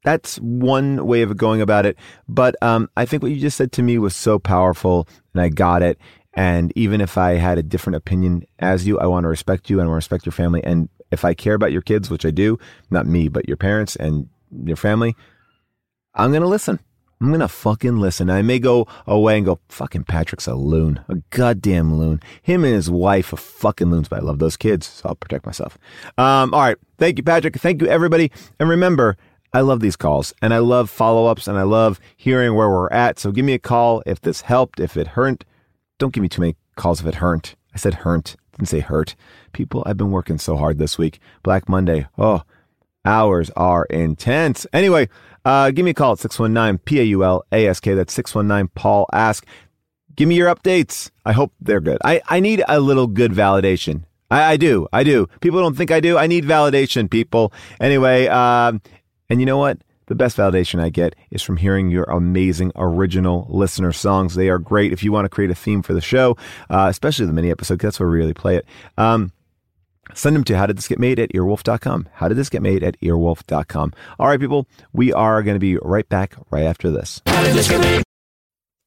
that's 0.04 0.36
one 0.36 1.06
way 1.06 1.22
of 1.22 1.36
going 1.36 1.60
about 1.60 1.86
it. 1.86 1.96
But 2.28 2.54
um, 2.62 2.88
I 2.96 3.04
think 3.04 3.22
what 3.22 3.32
you 3.32 3.40
just 3.40 3.56
said 3.56 3.72
to 3.72 3.82
me 3.82 3.98
was 3.98 4.14
so 4.14 4.38
powerful, 4.38 5.08
and 5.34 5.42
I 5.42 5.48
got 5.48 5.82
it. 5.82 5.98
And 6.34 6.72
even 6.76 7.00
if 7.00 7.18
I 7.18 7.32
had 7.32 7.58
a 7.58 7.62
different 7.62 7.96
opinion 7.96 8.44
as 8.60 8.86
you, 8.86 8.98
I 9.00 9.06
want 9.06 9.24
to 9.24 9.28
respect 9.28 9.68
you 9.68 9.80
and 9.80 9.86
I 9.86 9.88
want 9.88 9.94
to 9.94 10.06
respect 10.06 10.26
your 10.26 10.32
family. 10.32 10.62
And 10.62 10.88
if 11.10 11.24
I 11.24 11.34
care 11.34 11.54
about 11.54 11.72
your 11.72 11.82
kids, 11.82 12.10
which 12.10 12.24
I 12.24 12.30
do, 12.30 12.58
not 12.90 13.06
me, 13.06 13.28
but 13.28 13.48
your 13.48 13.56
parents 13.56 13.96
and 13.96 14.28
your 14.64 14.76
family, 14.76 15.16
I'm 16.14 16.30
going 16.30 16.42
to 16.42 16.48
listen. 16.48 16.78
I'm 17.20 17.28
going 17.28 17.40
to 17.40 17.48
fucking 17.48 17.96
listen. 17.96 18.30
I 18.30 18.42
may 18.42 18.60
go 18.60 18.86
away 19.04 19.38
and 19.38 19.46
go, 19.46 19.58
fucking 19.68 20.04
Patrick's 20.04 20.46
a 20.46 20.54
loon, 20.54 21.00
a 21.08 21.16
goddamn 21.30 21.98
loon. 21.98 22.20
Him 22.42 22.62
and 22.62 22.72
his 22.72 22.88
wife 22.88 23.32
are 23.32 23.36
fucking 23.36 23.90
loons, 23.90 24.06
but 24.08 24.20
I 24.20 24.22
love 24.22 24.38
those 24.38 24.56
kids, 24.56 24.86
so 24.86 25.08
I'll 25.08 25.16
protect 25.16 25.44
myself. 25.44 25.76
Um, 26.16 26.54
all 26.54 26.60
right. 26.60 26.76
Thank 26.98 27.18
you, 27.18 27.24
Patrick. 27.24 27.56
Thank 27.56 27.82
you, 27.82 27.88
everybody. 27.88 28.30
And 28.60 28.68
remember, 28.68 29.16
I 29.52 29.60
love 29.60 29.80
these 29.80 29.96
calls 29.96 30.34
and 30.42 30.52
I 30.52 30.58
love 30.58 30.90
follow 30.90 31.26
ups 31.26 31.48
and 31.48 31.58
I 31.58 31.62
love 31.62 32.00
hearing 32.16 32.54
where 32.54 32.68
we're 32.68 32.90
at. 32.90 33.18
So 33.18 33.32
give 33.32 33.44
me 33.44 33.54
a 33.54 33.58
call 33.58 34.02
if 34.06 34.20
this 34.20 34.42
helped, 34.42 34.80
if 34.80 34.96
it 34.96 35.08
hurt. 35.08 35.44
Don't 35.98 36.12
give 36.12 36.22
me 36.22 36.28
too 36.28 36.40
many 36.42 36.56
calls 36.76 37.00
if 37.00 37.06
it 37.06 37.16
hurt. 37.16 37.54
I 37.74 37.78
said 37.78 37.94
hurt, 37.94 38.36
didn't 38.52 38.68
say 38.68 38.80
hurt. 38.80 39.14
People, 39.52 39.82
I've 39.86 39.96
been 39.96 40.10
working 40.10 40.38
so 40.38 40.56
hard 40.56 40.78
this 40.78 40.98
week. 40.98 41.18
Black 41.42 41.68
Monday. 41.68 42.06
Oh, 42.18 42.42
hours 43.04 43.50
are 43.56 43.84
intense. 43.86 44.66
Anyway, 44.72 45.08
uh, 45.44 45.70
give 45.70 45.84
me 45.84 45.92
a 45.92 45.94
call 45.94 46.12
at 46.12 46.18
619 46.18 46.78
P 46.84 47.00
A 47.00 47.04
U 47.04 47.24
L 47.24 47.44
A 47.52 47.66
S 47.66 47.80
K. 47.80 47.94
That's 47.94 48.12
619 48.12 48.70
Paul 48.74 49.06
Ask. 49.12 49.46
Give 50.14 50.28
me 50.28 50.34
your 50.34 50.54
updates. 50.54 51.10
I 51.24 51.32
hope 51.32 51.52
they're 51.60 51.80
good. 51.80 51.98
I, 52.04 52.20
I 52.28 52.40
need 52.40 52.62
a 52.68 52.80
little 52.80 53.06
good 53.06 53.32
validation. 53.32 54.02
I, 54.30 54.52
I 54.52 54.56
do. 54.56 54.88
I 54.92 55.04
do. 55.04 55.28
People 55.40 55.60
don't 55.60 55.76
think 55.76 55.90
I 55.90 56.00
do. 56.00 56.18
I 56.18 56.26
need 56.26 56.44
validation, 56.44 57.10
people. 57.10 57.52
Anyway, 57.80 58.26
um, 58.26 58.82
and 59.28 59.40
you 59.40 59.46
know 59.46 59.58
what? 59.58 59.78
The 60.06 60.14
best 60.14 60.38
validation 60.38 60.80
I 60.80 60.88
get 60.88 61.14
is 61.30 61.42
from 61.42 61.58
hearing 61.58 61.90
your 61.90 62.04
amazing 62.04 62.72
original 62.76 63.46
listener 63.50 63.92
songs. 63.92 64.34
They 64.34 64.48
are 64.48 64.58
great. 64.58 64.90
If 64.92 65.02
you 65.02 65.12
want 65.12 65.26
to 65.26 65.28
create 65.28 65.50
a 65.50 65.54
theme 65.54 65.82
for 65.82 65.92
the 65.92 66.00
show, 66.00 66.36
uh, 66.70 66.86
especially 66.88 67.26
the 67.26 67.34
mini 67.34 67.50
episode, 67.50 67.78
that's 67.78 68.00
where 68.00 68.08
we 68.08 68.16
really 68.16 68.32
play 68.32 68.56
it. 68.56 68.64
Um, 68.96 69.32
Send 70.14 70.34
them 70.36 70.44
to 70.44 70.56
how 70.56 70.66
did 70.66 70.78
this 70.78 70.88
get 70.88 70.98
made 70.98 71.18
at 71.18 71.32
earwolf.com. 71.32 72.08
How 72.14 72.28
did 72.28 72.36
this 72.36 72.48
get 72.48 72.62
made 72.62 72.82
at 72.82 72.98
earwolf.com. 73.00 73.92
All 74.18 74.26
right, 74.26 74.40
people, 74.40 74.66
we 74.92 75.12
are 75.12 75.42
going 75.42 75.54
to 75.54 75.60
be 75.60 75.76
right 75.78 76.08
back 76.08 76.34
right 76.50 76.64
after 76.64 76.90
this. 76.90 77.20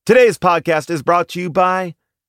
Today's 0.05 0.38
podcast 0.38 0.89
is 0.89 1.03
brought 1.03 1.29
to 1.29 1.39
you 1.39 1.50
by 1.50 1.95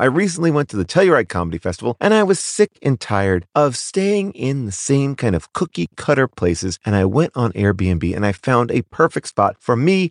I 0.00 0.06
recently 0.06 0.50
went 0.50 0.70
to 0.70 0.78
the 0.78 0.86
Telluride 0.86 1.28
Comedy 1.28 1.58
Festival 1.58 1.94
and 2.00 2.14
I 2.14 2.22
was 2.22 2.40
sick 2.40 2.78
and 2.80 2.98
tired 2.98 3.46
of 3.54 3.76
staying 3.76 4.32
in 4.32 4.64
the 4.64 4.72
same 4.72 5.14
kind 5.14 5.36
of 5.36 5.52
cookie 5.52 5.90
cutter 5.94 6.26
places. 6.26 6.78
And 6.86 6.96
I 6.96 7.04
went 7.04 7.36
on 7.36 7.52
Airbnb 7.52 8.16
and 8.16 8.24
I 8.24 8.32
found 8.32 8.70
a 8.70 8.80
perfect 8.80 9.28
spot 9.28 9.56
for 9.60 9.76
me 9.76 10.10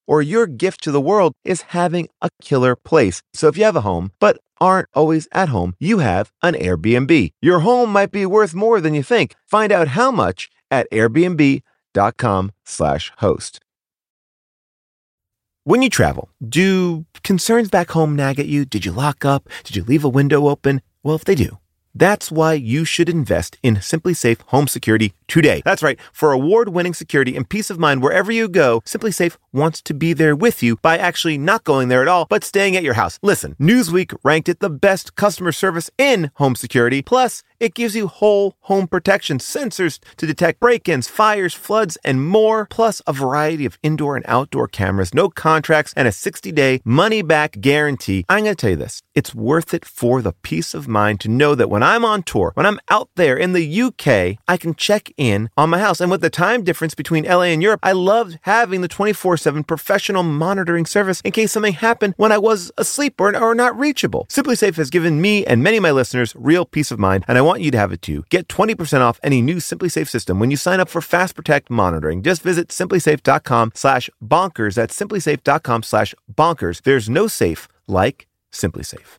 or 0.11 0.21
your 0.21 0.45
gift 0.45 0.83
to 0.83 0.91
the 0.91 0.99
world 0.99 1.31
is 1.45 1.61
having 1.73 2.09
a 2.21 2.29
killer 2.41 2.75
place. 2.75 3.21
So 3.33 3.47
if 3.47 3.57
you 3.57 3.63
have 3.63 3.77
a 3.77 3.87
home, 3.89 4.11
but 4.19 4.41
aren't 4.59 4.89
always 4.93 5.25
at 5.31 5.47
home, 5.47 5.73
you 5.79 5.99
have 5.99 6.33
an 6.43 6.53
Airbnb. 6.53 7.29
Your 7.41 7.59
home 7.59 7.89
might 7.93 8.11
be 8.11 8.25
worth 8.25 8.53
more 8.53 8.81
than 8.81 8.93
you 8.93 9.03
think. 9.03 9.35
Find 9.47 9.71
out 9.71 9.95
how 9.99 10.11
much 10.11 10.49
at 10.69 10.91
airbnb.com 10.91 12.51
slash 12.65 13.11
host. 13.19 13.61
When 15.63 15.81
you 15.81 15.89
travel, 15.89 16.27
do 16.43 17.05
concerns 17.23 17.69
back 17.69 17.91
home 17.91 18.13
nag 18.13 18.37
at 18.37 18.47
you? 18.47 18.65
Did 18.65 18.83
you 18.83 18.91
lock 18.91 19.23
up? 19.23 19.47
Did 19.63 19.77
you 19.77 19.83
leave 19.85 20.03
a 20.03 20.09
window 20.09 20.49
open? 20.49 20.81
Well, 21.03 21.15
if 21.15 21.23
they 21.23 21.35
do, 21.35 21.57
that's 21.93 22.31
why 22.31 22.53
you 22.53 22.85
should 22.85 23.09
invest 23.09 23.57
in 23.61 23.75
SimpliSafe 23.75 24.41
Home 24.47 24.67
Security 24.67 25.13
today. 25.27 25.61
That's 25.65 25.83
right. 25.83 25.99
For 26.13 26.31
award-winning 26.31 26.93
security 26.93 27.35
and 27.35 27.47
peace 27.47 27.69
of 27.69 27.79
mind 27.79 28.01
wherever 28.01 28.31
you 28.31 28.47
go, 28.47 28.81
SimpliSafe 28.81 29.37
wants 29.53 29.81
to 29.83 29.93
be 29.93 30.13
there 30.13 30.35
with 30.35 30.63
you 30.63 30.77
by 30.77 30.97
actually 30.97 31.37
not 31.37 31.63
going 31.63 31.87
there 31.89 32.01
at 32.01 32.07
all, 32.07 32.25
but 32.29 32.43
staying 32.43 32.75
at 32.75 32.83
your 32.83 32.93
house. 32.93 33.19
Listen, 33.21 33.55
Newsweek 33.59 34.15
ranked 34.23 34.49
it 34.49 34.59
the 34.59 34.69
best 34.69 35.15
customer 35.15 35.51
service 35.51 35.89
in 35.97 36.31
home 36.35 36.55
security. 36.55 37.01
Plus, 37.01 37.43
it 37.61 37.75
gives 37.75 37.95
you 37.95 38.07
whole 38.07 38.55
home 38.61 38.87
protection, 38.87 39.37
sensors 39.37 39.99
to 40.17 40.25
detect 40.25 40.59
break-ins, 40.59 41.07
fires, 41.07 41.53
floods, 41.53 41.97
and 42.03 42.27
more, 42.27 42.65
plus 42.65 43.01
a 43.05 43.13
variety 43.13 43.65
of 43.65 43.77
indoor 43.83 44.15
and 44.15 44.25
outdoor 44.27 44.67
cameras, 44.67 45.13
no 45.13 45.29
contracts, 45.29 45.93
and 45.95 46.07
a 46.07 46.11
60-day 46.11 46.81
money-back 46.83 47.61
guarantee. 47.61 48.25
I'm 48.27 48.43
going 48.43 48.55
to 48.55 48.59
tell 48.59 48.71
you 48.71 48.75
this. 48.75 49.03
It's 49.13 49.35
worth 49.35 49.73
it 49.73 49.85
for 49.85 50.23
the 50.23 50.33
peace 50.41 50.73
of 50.73 50.87
mind 50.87 51.19
to 51.21 51.29
know 51.29 51.53
that 51.53 51.69
when 51.69 51.83
I'm 51.83 52.03
on 52.03 52.23
tour, 52.23 52.51
when 52.55 52.65
I'm 52.65 52.79
out 52.89 53.09
there 53.15 53.37
in 53.37 53.53
the 53.53 53.81
UK, 53.81 54.39
I 54.47 54.57
can 54.57 54.73
check 54.73 55.11
in 55.15 55.49
on 55.55 55.69
my 55.69 55.77
house. 55.77 56.01
And 56.01 56.09
with 56.09 56.21
the 56.21 56.31
time 56.31 56.63
difference 56.63 56.95
between 56.95 57.25
LA 57.25 57.51
and 57.53 57.61
Europe, 57.61 57.81
I 57.83 57.91
loved 57.91 58.39
having 58.41 58.81
the 58.81 58.89
24-7 58.89 59.67
professional 59.67 60.23
monitoring 60.23 60.87
service 60.87 61.21
in 61.21 61.31
case 61.31 61.51
something 61.51 61.73
happened 61.73 62.15
when 62.17 62.31
I 62.31 62.39
was 62.39 62.71
asleep 62.79 63.21
or, 63.21 63.37
or 63.37 63.53
not 63.53 63.77
reachable. 63.77 64.25
SimpliSafe 64.29 64.77
has 64.77 64.89
given 64.89 65.21
me 65.21 65.45
and 65.45 65.61
many 65.61 65.77
of 65.77 65.83
my 65.83 65.91
listeners 65.91 66.33
real 66.35 66.65
peace 66.65 66.89
of 66.89 66.97
mind, 66.97 67.23
and 67.27 67.37
I 67.37 67.41
want 67.41 67.50
you 67.59 67.71
to 67.71 67.77
have 67.77 67.91
it 67.91 68.01
too. 68.01 68.23
Get 68.29 68.47
20% 68.47 69.01
off 69.01 69.19
any 69.21 69.41
new 69.41 69.57
SimpliSafe 69.57 70.07
system 70.07 70.39
when 70.39 70.51
you 70.51 70.55
sign 70.55 70.79
up 70.79 70.87
for 70.87 71.01
Fast 71.01 71.35
Protect 71.35 71.69
monitoring. 71.69 72.21
Just 72.21 72.41
visit 72.41 72.69
simplisafe.com 72.69 73.73
slash 73.75 74.09
bonkers. 74.23 74.75
That's 74.75 74.97
simplisafe.com 74.97 75.83
slash 75.83 76.15
bonkers. 76.33 76.83
There's 76.83 77.09
no 77.09 77.27
safe 77.27 77.67
like 77.87 78.27
SimpliSafe. 78.53 79.17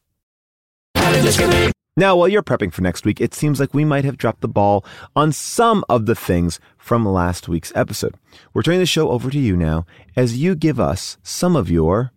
Now, 1.94 2.16
while 2.16 2.28
you're 2.28 2.42
prepping 2.42 2.72
for 2.72 2.80
next 2.80 3.04
week, 3.04 3.20
it 3.20 3.34
seems 3.34 3.60
like 3.60 3.74
we 3.74 3.84
might 3.84 4.06
have 4.06 4.16
dropped 4.16 4.40
the 4.40 4.48
ball 4.48 4.82
on 5.14 5.30
some 5.30 5.84
of 5.90 6.06
the 6.06 6.14
things 6.14 6.58
from 6.78 7.06
last 7.06 7.48
week's 7.48 7.70
episode. 7.74 8.14
We're 8.54 8.62
turning 8.62 8.80
the 8.80 8.86
show 8.86 9.10
over 9.10 9.28
to 9.28 9.38
you 9.38 9.58
now 9.58 9.84
as 10.16 10.38
you 10.38 10.54
give 10.54 10.80
us 10.80 11.18
some 11.22 11.54
of 11.54 11.70
your 11.70 12.12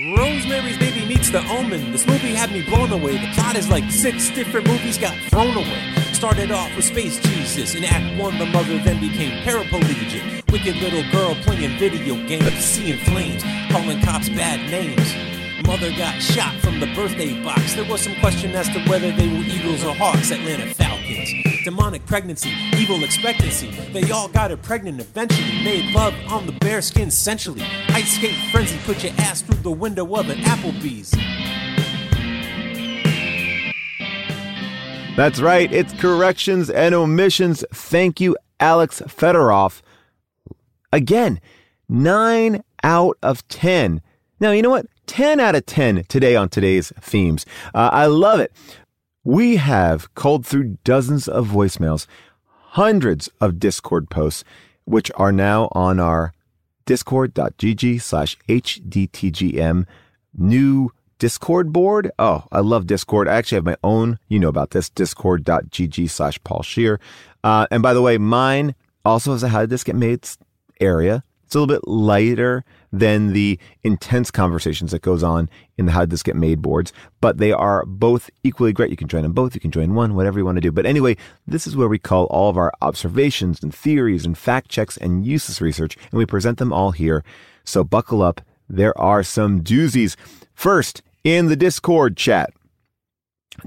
Rosemary's 0.00 0.78
Baby 0.78 1.04
meets 1.04 1.28
The 1.28 1.46
Omen. 1.50 1.92
This 1.92 2.06
movie 2.06 2.34
had 2.34 2.50
me 2.52 2.62
blown 2.62 2.90
away. 2.90 3.18
The 3.18 3.30
plot 3.34 3.54
is 3.54 3.68
like 3.68 3.90
six 3.90 4.30
different 4.30 4.66
movies 4.66 4.96
got 4.96 5.14
thrown 5.28 5.54
away. 5.54 5.92
Started 6.14 6.50
off 6.50 6.74
with 6.74 6.86
Space 6.86 7.20
Jesus. 7.20 7.74
In 7.74 7.84
Act 7.84 8.18
1, 8.18 8.38
the 8.38 8.46
mother 8.46 8.78
then 8.78 8.98
became 8.98 9.42
paraplegic. 9.42 10.50
Wicked 10.50 10.76
little 10.76 11.04
girl 11.12 11.34
playing 11.42 11.78
video 11.78 12.14
games, 12.26 12.64
seeing 12.64 12.98
flames, 13.00 13.42
calling 13.70 14.00
cops 14.00 14.30
bad 14.30 14.70
names. 14.70 15.29
Mother 15.66 15.90
got 15.90 16.20
shot 16.20 16.54
from 16.60 16.80
the 16.80 16.86
birthday 16.94 17.42
box. 17.42 17.74
There 17.74 17.84
was 17.84 18.02
some 18.02 18.14
question 18.16 18.52
as 18.52 18.68
to 18.70 18.80
whether 18.88 19.12
they 19.12 19.28
were 19.28 19.44
Eagles 19.44 19.84
or 19.84 19.94
Hawks, 19.94 20.30
Atlanta 20.30 20.74
Falcons. 20.74 21.32
Demonic 21.64 22.04
pregnancy, 22.06 22.50
evil 22.76 23.04
expectancy. 23.04 23.70
They 23.92 24.10
all 24.10 24.28
got 24.28 24.50
her 24.50 24.56
pregnant 24.56 25.00
eventually. 25.00 25.62
Made 25.62 25.94
love 25.94 26.14
on 26.28 26.46
the 26.46 26.52
bearskin 26.52 27.10
sensually. 27.10 27.62
Ice 27.88 28.16
skate 28.16 28.36
frenzy, 28.50 28.78
put 28.84 29.04
your 29.04 29.12
ass 29.18 29.42
through 29.42 29.62
the 29.62 29.70
window 29.70 30.04
of 30.16 30.28
an 30.30 30.38
Applebee's. 30.38 31.10
That's 35.16 35.40
right. 35.40 35.70
It's 35.70 35.92
corrections 35.94 36.70
and 36.70 36.94
omissions. 36.94 37.64
Thank 37.72 38.20
you, 38.20 38.36
Alex 38.58 39.02
Fedorov. 39.02 39.82
Again, 40.92 41.40
nine 41.88 42.64
out 42.82 43.18
of 43.22 43.46
10. 43.48 44.00
Now, 44.40 44.52
you 44.52 44.62
know 44.62 44.70
what? 44.70 44.86
10 45.10 45.40
out 45.40 45.56
of 45.56 45.66
10 45.66 46.04
today 46.04 46.36
on 46.36 46.48
today's 46.48 46.92
themes. 47.00 47.44
Uh, 47.74 47.90
I 47.92 48.06
love 48.06 48.38
it. 48.38 48.52
We 49.24 49.56
have 49.56 50.14
called 50.14 50.46
through 50.46 50.78
dozens 50.84 51.26
of 51.26 51.48
voicemails, 51.48 52.06
hundreds 52.46 53.28
of 53.40 53.58
Discord 53.58 54.08
posts, 54.08 54.44
which 54.84 55.10
are 55.16 55.32
now 55.32 55.68
on 55.72 55.98
our 55.98 56.32
discord.gg 56.86 58.00
slash 58.00 58.38
hdtgm 58.48 59.84
new 60.32 60.92
Discord 61.18 61.72
board. 61.72 62.12
Oh, 62.20 62.44
I 62.52 62.60
love 62.60 62.86
Discord. 62.86 63.26
I 63.26 63.34
actually 63.34 63.56
have 63.56 63.64
my 63.64 63.76
own, 63.82 64.16
you 64.28 64.38
know 64.38 64.48
about 64.48 64.70
this, 64.70 64.88
discord.gg 64.88 66.08
slash 66.08 66.42
Paul 66.44 66.62
Scheer. 66.62 67.00
Uh, 67.42 67.66
and 67.72 67.82
by 67.82 67.94
the 67.94 68.00
way, 68.00 68.16
mine 68.16 68.76
also 69.04 69.32
has 69.32 69.42
a 69.42 69.48
How 69.48 69.62
Did 69.62 69.70
This 69.70 69.82
Get 69.82 69.96
Made 69.96 70.24
area. 70.80 71.24
It's 71.44 71.56
a 71.56 71.60
little 71.60 71.74
bit 71.74 71.88
lighter 71.88 72.64
than 72.92 73.32
the 73.32 73.58
intense 73.82 74.30
conversations 74.30 74.90
that 74.90 75.02
goes 75.02 75.22
on 75.22 75.48
in 75.78 75.86
the 75.86 75.92
How 75.92 76.00
Did 76.00 76.10
This 76.10 76.22
Get 76.22 76.36
Made 76.36 76.60
boards, 76.60 76.92
but 77.20 77.38
they 77.38 77.52
are 77.52 77.84
both 77.86 78.30
equally 78.42 78.72
great. 78.72 78.90
You 78.90 78.96
can 78.96 79.08
join 79.08 79.22
them 79.22 79.32
both, 79.32 79.54
you 79.54 79.60
can 79.60 79.70
join 79.70 79.94
one, 79.94 80.14
whatever 80.14 80.38
you 80.38 80.44
want 80.44 80.56
to 80.56 80.60
do. 80.60 80.72
But 80.72 80.86
anyway, 80.86 81.16
this 81.46 81.66
is 81.66 81.76
where 81.76 81.88
we 81.88 81.98
call 81.98 82.24
all 82.26 82.50
of 82.50 82.56
our 82.56 82.72
observations 82.82 83.62
and 83.62 83.74
theories 83.74 84.26
and 84.26 84.36
fact 84.36 84.68
checks 84.68 84.96
and 84.96 85.24
useless 85.26 85.60
research, 85.60 85.96
and 86.10 86.18
we 86.18 86.26
present 86.26 86.58
them 86.58 86.72
all 86.72 86.90
here. 86.90 87.24
So 87.64 87.84
buckle 87.84 88.22
up. 88.22 88.40
There 88.68 88.96
are 88.98 89.22
some 89.22 89.62
doozies. 89.62 90.16
First, 90.54 91.02
in 91.24 91.46
the 91.46 91.56
Discord 91.56 92.16
chat, 92.16 92.52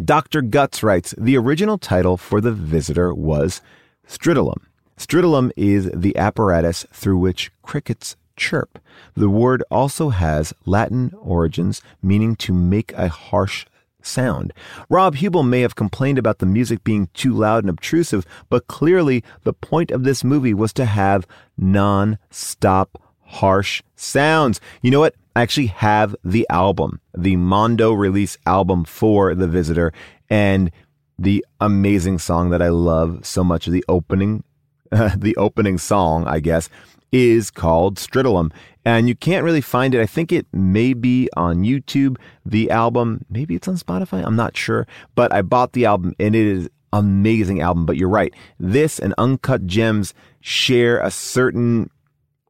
Dr. 0.04 0.42
Guts 0.42 0.82
writes 0.82 1.14
The 1.18 1.38
original 1.38 1.78
title 1.78 2.18
for 2.18 2.42
the 2.42 2.52
visitor 2.52 3.14
was 3.14 3.62
Stridulum. 4.08 4.64
Stridulum 4.98 5.52
is 5.58 5.90
the 5.94 6.16
apparatus 6.18 6.86
through 6.92 7.18
which 7.18 7.52
crickets 7.62 8.16
chirp. 8.36 8.80
The 9.16 9.30
word 9.30 9.64
also 9.70 10.10
has 10.10 10.54
Latin 10.66 11.14
origins, 11.20 11.82
meaning 12.02 12.36
to 12.38 12.54
make 12.54 12.94
a 12.94 13.08
harsh 13.08 13.66
sound. 14.02 14.54
Rob 14.90 15.16
Huebel 15.16 15.44
may 15.44 15.62
have 15.62 15.76
complained 15.76 16.18
about 16.18 16.40
the 16.40 16.46
music 16.46 16.84
being 16.84 17.08
too 17.14 17.34
loud 17.34 17.64
and 17.64 17.70
obtrusive, 17.70 18.26
but 18.50 18.68
clearly 18.68 19.24
the 19.44 19.54
point 19.54 19.92
of 19.92 20.04
this 20.04 20.24
movie 20.24 20.54
was 20.54 20.74
to 20.74 20.86
have 20.86 21.28
non 21.58 22.18
stop 22.30 23.02
harsh 23.22 23.82
sounds. 23.96 24.60
You 24.82 24.92
know 24.92 25.00
what? 25.00 25.16
I 25.36 25.42
actually 25.42 25.68
have 25.68 26.16
the 26.24 26.46
album, 26.50 27.02
the 27.18 27.36
Mondo 27.38 27.92
release 27.92 28.38
album 28.46 28.86
for 28.86 29.34
The 29.34 29.48
Visitor, 29.48 29.92
and 30.30 30.70
the 31.18 31.44
amazing 31.60 32.20
song 32.20 32.52
that 32.52 32.62
I 32.62 32.70
love 32.70 33.26
so 33.26 33.44
much, 33.44 33.66
the 33.66 33.84
opening, 33.90 34.44
the 34.92 35.36
opening 35.38 35.80
song, 35.80 36.28
I 36.28 36.40
guess, 36.40 36.70
is 37.14 37.52
called 37.52 37.96
Stridulum. 37.98 38.52
And 38.84 39.08
you 39.08 39.16
can't 39.16 39.46
really 39.46 39.62
find 39.62 39.96
it. 39.96 40.02
I 40.02 40.06
think 40.06 40.34
it 40.34 40.46
may 40.52 40.94
be 40.94 41.30
on 41.38 41.64
YouTube, 41.64 42.18
the 42.46 42.70
album. 42.70 43.24
Maybe 43.30 43.56
it's 43.56 43.70
on 43.70 43.78
Spotify. 43.78 44.26
I'm 44.26 44.36
not 44.36 44.58
sure. 44.58 44.86
But 45.16 45.32
I 45.32 45.42
bought 45.42 45.72
the 45.72 45.86
album 45.86 46.14
and 46.20 46.36
it 46.36 46.46
is 46.46 46.70
amazing 46.92 47.62
album. 47.62 47.86
But 47.86 47.96
you're 47.96 48.10
right. 48.10 48.34
This 48.60 49.00
and 49.00 49.14
Uncut 49.18 49.66
Gems 49.66 50.14
share 50.42 51.00
a 51.00 51.12
certain 51.12 51.90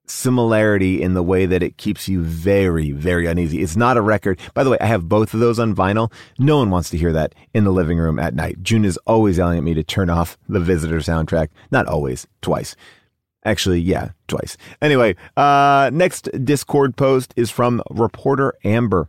similarity 0.06 1.02
in 1.02 1.14
the 1.14 1.24
way 1.24 1.46
that 1.46 1.64
it 1.64 1.78
keeps 1.78 2.08
you 2.08 2.22
very, 2.22 2.92
very 2.92 3.26
uneasy. 3.26 3.62
It's 3.62 3.76
not 3.76 3.98
a 3.98 4.02
record. 4.02 4.40
By 4.54 4.64
the 4.64 4.70
way, 4.70 4.78
I 4.82 4.86
have 4.86 5.08
both 5.08 5.34
of 5.34 5.40
those 5.40 5.60
on 5.60 5.76
vinyl. 5.76 6.12
No 6.40 6.58
one 6.58 6.70
wants 6.70 6.90
to 6.92 6.98
hear 6.98 7.14
that 7.14 7.36
in 7.54 7.64
the 7.64 7.72
living 7.72 7.98
room 7.98 8.20
at 8.20 8.34
night. 8.34 8.62
June 8.64 8.86
is 8.86 8.98
always 9.06 9.38
yelling 9.38 9.58
at 9.58 9.64
me 9.64 9.74
to 9.74 9.84
turn 9.84 10.10
off 10.10 10.38
the 10.50 10.60
Visitor 10.60 10.98
soundtrack. 10.98 11.50
Not 11.72 11.86
always, 11.86 12.28
twice. 12.42 12.76
Actually, 13.46 13.80
yeah, 13.80 14.10
twice. 14.28 14.58
Anyway, 14.82 15.16
uh, 15.36 15.90
next 15.94 16.30
Discord 16.46 16.96
post 16.96 17.34
is 17.36 17.52
from 17.52 17.82
reporter 17.90 18.54
Amber. 18.64 19.08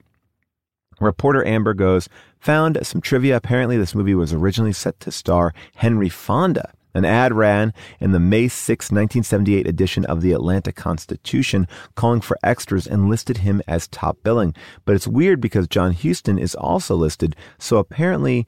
Reporter 1.01 1.47
Amber 1.47 1.75
goes, 1.75 2.09
found 2.39 2.79
some 2.87 3.01
trivia. 3.01 3.37
Apparently, 3.37 3.77
this 3.77 3.95
movie 3.95 4.15
was 4.15 4.33
originally 4.33 4.73
set 4.73 4.99
to 5.01 5.11
star 5.11 5.53
Henry 5.77 6.09
Fonda. 6.09 6.73
An 6.97 7.05
ad 7.05 7.35
ran 7.35 7.75
in 7.99 8.13
the 8.13 8.21
May 8.21 8.47
6, 8.47 8.87
1978 8.87 9.67
edition 9.67 10.05
of 10.05 10.21
the 10.21 10.33
Atlanta 10.33 10.71
Constitution 10.71 11.67
calling 11.97 12.21
for 12.21 12.39
extras 12.45 12.87
and 12.87 13.09
listed 13.09 13.39
him 13.39 13.61
as 13.67 13.89
top 13.89 14.19
billing. 14.23 14.55
But 14.85 14.95
it's 14.95 15.09
weird 15.09 15.41
because 15.41 15.67
John 15.67 15.93
Huston 15.93 16.39
is 16.39 16.55
also 16.55 16.95
listed, 16.95 17.35
so 17.59 17.79
apparently 17.79 18.47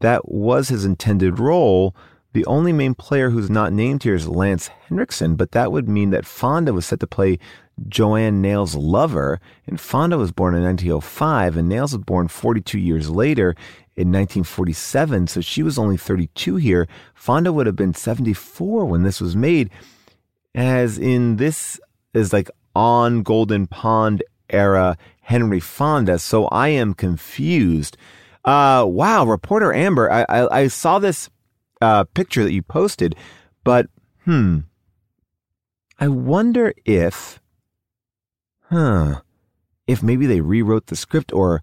that 0.00 0.28
was 0.28 0.68
his 0.68 0.84
intended 0.84 1.38
role. 1.38 1.94
The 2.36 2.44
only 2.44 2.74
main 2.74 2.94
player 2.94 3.30
who's 3.30 3.48
not 3.48 3.72
named 3.72 4.02
here 4.02 4.14
is 4.14 4.28
Lance 4.28 4.68
Henriksen, 4.68 5.36
but 5.36 5.52
that 5.52 5.72
would 5.72 5.88
mean 5.88 6.10
that 6.10 6.26
Fonda 6.26 6.74
was 6.74 6.84
set 6.84 7.00
to 7.00 7.06
play 7.06 7.38
Joanne 7.88 8.42
Nail's 8.42 8.74
lover, 8.74 9.40
and 9.66 9.80
Fonda 9.80 10.18
was 10.18 10.32
born 10.32 10.54
in 10.54 10.62
1905, 10.62 11.56
and 11.56 11.66
Nails 11.66 11.94
was 11.94 12.04
born 12.04 12.28
42 12.28 12.78
years 12.78 13.08
later 13.08 13.54
in 13.96 14.12
1947, 14.12 15.28
so 15.28 15.40
she 15.40 15.62
was 15.62 15.78
only 15.78 15.96
32 15.96 16.56
here. 16.56 16.86
Fonda 17.14 17.54
would 17.54 17.64
have 17.64 17.74
been 17.74 17.94
74 17.94 18.84
when 18.84 19.02
this 19.02 19.18
was 19.18 19.34
made, 19.34 19.70
as 20.54 20.98
in 20.98 21.36
this 21.36 21.80
is 22.12 22.34
like 22.34 22.50
on 22.74 23.22
Golden 23.22 23.66
Pond 23.66 24.22
era 24.50 24.98
Henry 25.22 25.60
Fonda, 25.60 26.18
so 26.18 26.48
I 26.48 26.68
am 26.68 26.92
confused. 26.92 27.96
Uh, 28.44 28.84
wow, 28.86 29.24
reporter 29.24 29.72
Amber, 29.72 30.12
I, 30.12 30.26
I, 30.28 30.60
I 30.60 30.66
saw 30.68 30.98
this 30.98 31.30
uh, 31.80 32.04
picture 32.04 32.44
that 32.44 32.52
you 32.52 32.62
posted, 32.62 33.14
but 33.64 33.86
hmm, 34.24 34.60
I 35.98 36.08
wonder 36.08 36.74
if, 36.84 37.40
huh, 38.68 39.20
if 39.86 40.02
maybe 40.02 40.26
they 40.26 40.40
rewrote 40.40 40.86
the 40.86 40.96
script 40.96 41.32
or 41.32 41.62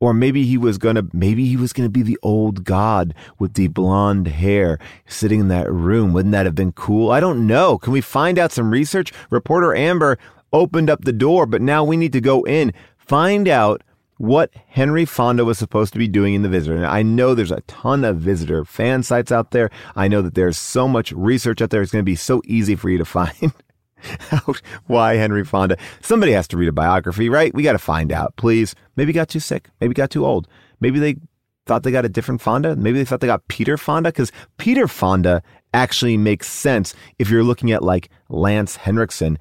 or 0.00 0.12
maybe 0.12 0.44
he 0.44 0.58
was 0.58 0.76
gonna 0.76 1.04
maybe 1.12 1.46
he 1.46 1.56
was 1.56 1.72
gonna 1.72 1.88
be 1.88 2.02
the 2.02 2.18
old 2.22 2.64
god 2.64 3.14
with 3.38 3.54
the 3.54 3.68
blonde 3.68 4.28
hair 4.28 4.78
sitting 5.06 5.40
in 5.40 5.48
that 5.48 5.70
room. 5.72 6.12
Wouldn't 6.12 6.32
that 6.32 6.46
have 6.46 6.54
been 6.54 6.72
cool? 6.72 7.10
I 7.10 7.20
don't 7.20 7.46
know. 7.46 7.78
Can 7.78 7.92
we 7.92 8.02
find 8.02 8.38
out 8.38 8.52
some 8.52 8.70
research? 8.70 9.12
Reporter 9.30 9.74
amber 9.74 10.18
opened 10.52 10.90
up 10.90 11.04
the 11.04 11.12
door 11.12 11.46
but 11.46 11.62
now 11.62 11.82
we 11.82 11.96
need 11.96 12.12
to 12.12 12.20
go 12.20 12.44
in 12.44 12.72
find 12.96 13.48
out 13.48 13.82
what 14.18 14.50
henry 14.68 15.04
fonda 15.04 15.44
was 15.44 15.58
supposed 15.58 15.92
to 15.92 15.98
be 15.98 16.08
doing 16.08 16.34
in 16.34 16.42
the 16.42 16.48
visitor 16.48 16.76
and 16.76 16.86
i 16.86 17.02
know 17.02 17.34
there's 17.34 17.50
a 17.50 17.60
ton 17.62 18.04
of 18.04 18.16
visitor 18.16 18.64
fan 18.64 19.02
sites 19.02 19.32
out 19.32 19.50
there 19.50 19.70
i 19.96 20.06
know 20.06 20.22
that 20.22 20.34
there's 20.34 20.58
so 20.58 20.86
much 20.86 21.12
research 21.12 21.60
out 21.60 21.70
there 21.70 21.82
it's 21.82 21.92
going 21.92 22.02
to 22.02 22.04
be 22.04 22.16
so 22.16 22.40
easy 22.46 22.76
for 22.76 22.90
you 22.90 22.98
to 22.98 23.04
find 23.04 23.52
out 24.32 24.60
why 24.86 25.14
Henry 25.14 25.44
Fonda. 25.44 25.76
Somebody 26.00 26.32
has 26.32 26.48
to 26.48 26.56
read 26.56 26.68
a 26.68 26.72
biography, 26.72 27.28
right? 27.28 27.54
We 27.54 27.62
got 27.62 27.72
to 27.72 27.78
find 27.78 28.12
out, 28.12 28.36
please. 28.36 28.74
Maybe 28.96 29.12
got 29.12 29.28
too 29.28 29.40
sick. 29.40 29.70
Maybe 29.80 29.94
got 29.94 30.10
too 30.10 30.26
old. 30.26 30.48
Maybe 30.80 30.98
they 30.98 31.16
thought 31.66 31.82
they 31.82 31.90
got 31.90 32.04
a 32.04 32.10
different 32.10 32.40
Fonda. 32.40 32.76
Maybe 32.76 32.98
they 32.98 33.04
thought 33.04 33.20
they 33.20 33.26
got 33.26 33.48
Peter 33.48 33.76
Fonda 33.76 34.10
because 34.10 34.32
Peter 34.58 34.86
Fonda 34.86 35.42
actually 35.72 36.16
makes 36.16 36.46
sense 36.46 36.94
if 37.18 37.30
you're 37.30 37.42
looking 37.42 37.72
at 37.72 37.82
like 37.82 38.10
Lance 38.28 38.76
Henriksen. 38.76 39.38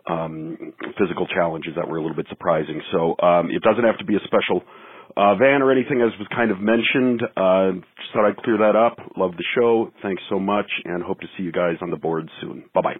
um, 0.09 0.73
physical 0.97 1.27
challenges 1.27 1.73
that 1.75 1.87
were 1.87 1.97
a 1.97 2.01
little 2.01 2.15
bit 2.15 2.27
surprising. 2.29 2.81
So 2.91 3.15
um, 3.21 3.49
it 3.51 3.61
doesn't 3.61 3.83
have 3.83 3.97
to 3.97 4.05
be 4.05 4.15
a 4.15 4.23
special 4.25 4.63
uh, 5.17 5.35
van 5.35 5.61
or 5.61 5.71
anything, 5.71 6.01
as 6.01 6.17
was 6.19 6.27
kind 6.33 6.51
of 6.51 6.59
mentioned. 6.59 7.21
Uh, 7.35 7.71
just 7.97 8.13
thought 8.13 8.25
I'd 8.27 8.37
clear 8.37 8.57
that 8.57 8.75
up. 8.75 8.97
Love 9.17 9.31
the 9.37 9.43
show. 9.55 9.91
Thanks 10.01 10.23
so 10.29 10.39
much, 10.39 10.69
and 10.85 11.03
hope 11.03 11.19
to 11.21 11.27
see 11.37 11.43
you 11.43 11.51
guys 11.51 11.75
on 11.81 11.89
the 11.89 11.97
board 11.97 12.29
soon. 12.41 12.65
Bye 12.73 12.81
bye. 12.81 12.95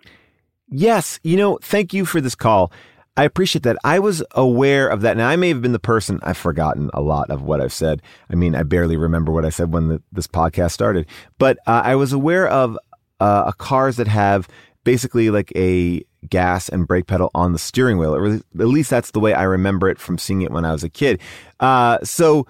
Yes, 0.70 1.20
you 1.24 1.38
know, 1.38 1.58
thank 1.62 1.94
you 1.94 2.06
for 2.06 2.22
this 2.22 2.36
call. 2.36 2.72
I 3.18 3.24
appreciate 3.24 3.64
that. 3.64 3.76
I 3.84 4.00
was 4.00 4.24
aware 4.32 4.88
of 4.88 5.02
that. 5.02 5.18
Now, 5.18 5.28
I 5.28 5.36
may 5.36 5.50
have 5.50 5.62
been 5.62 5.74
the 5.74 5.80
person, 5.80 6.20
I've 6.24 6.38
forgotten 6.38 6.90
a 6.94 7.02
lot 7.02 7.30
of 7.30 7.42
what 7.42 7.60
I've 7.60 7.74
said. 7.74 8.02
I 8.32 8.36
mean, 8.36 8.56
I 8.56 8.64
barely 8.64 8.96
remember 8.96 9.32
what 9.34 9.44
I 9.44 9.50
said 9.50 9.74
when 9.74 9.90
the, 9.90 10.02
this 10.12 10.28
podcast 10.28 10.72
started, 10.72 11.06
but 11.38 11.58
uh, 11.68 11.82
I 11.84 11.96
was 11.96 12.14
aware 12.14 12.48
of 12.48 12.78
uh, 13.20 13.52
cars 13.54 13.98
that 13.98 14.08
have 14.08 14.48
basically 14.86 15.30
like 15.32 15.52
a 15.56 16.04
gas 16.28 16.70
and 16.70 16.88
brake 16.88 17.08
pedal 17.08 17.32
on 17.34 17.54
the 17.54 17.60
steering 17.60 17.98
wheel. 17.98 18.16
At 18.16 18.68
least 18.68 18.90
that's 18.90 19.12
the 19.12 19.20
way 19.20 19.34
I 19.34 19.44
remember 19.44 19.90
it 19.90 20.00
from 20.00 20.18
seeing 20.18 20.42
it 20.42 20.52
when 20.52 20.66
I 20.66 20.72
was 20.72 20.84
a 20.84 20.90
kid. 20.90 21.20
Uh, 21.60 22.00
so, 22.04 22.48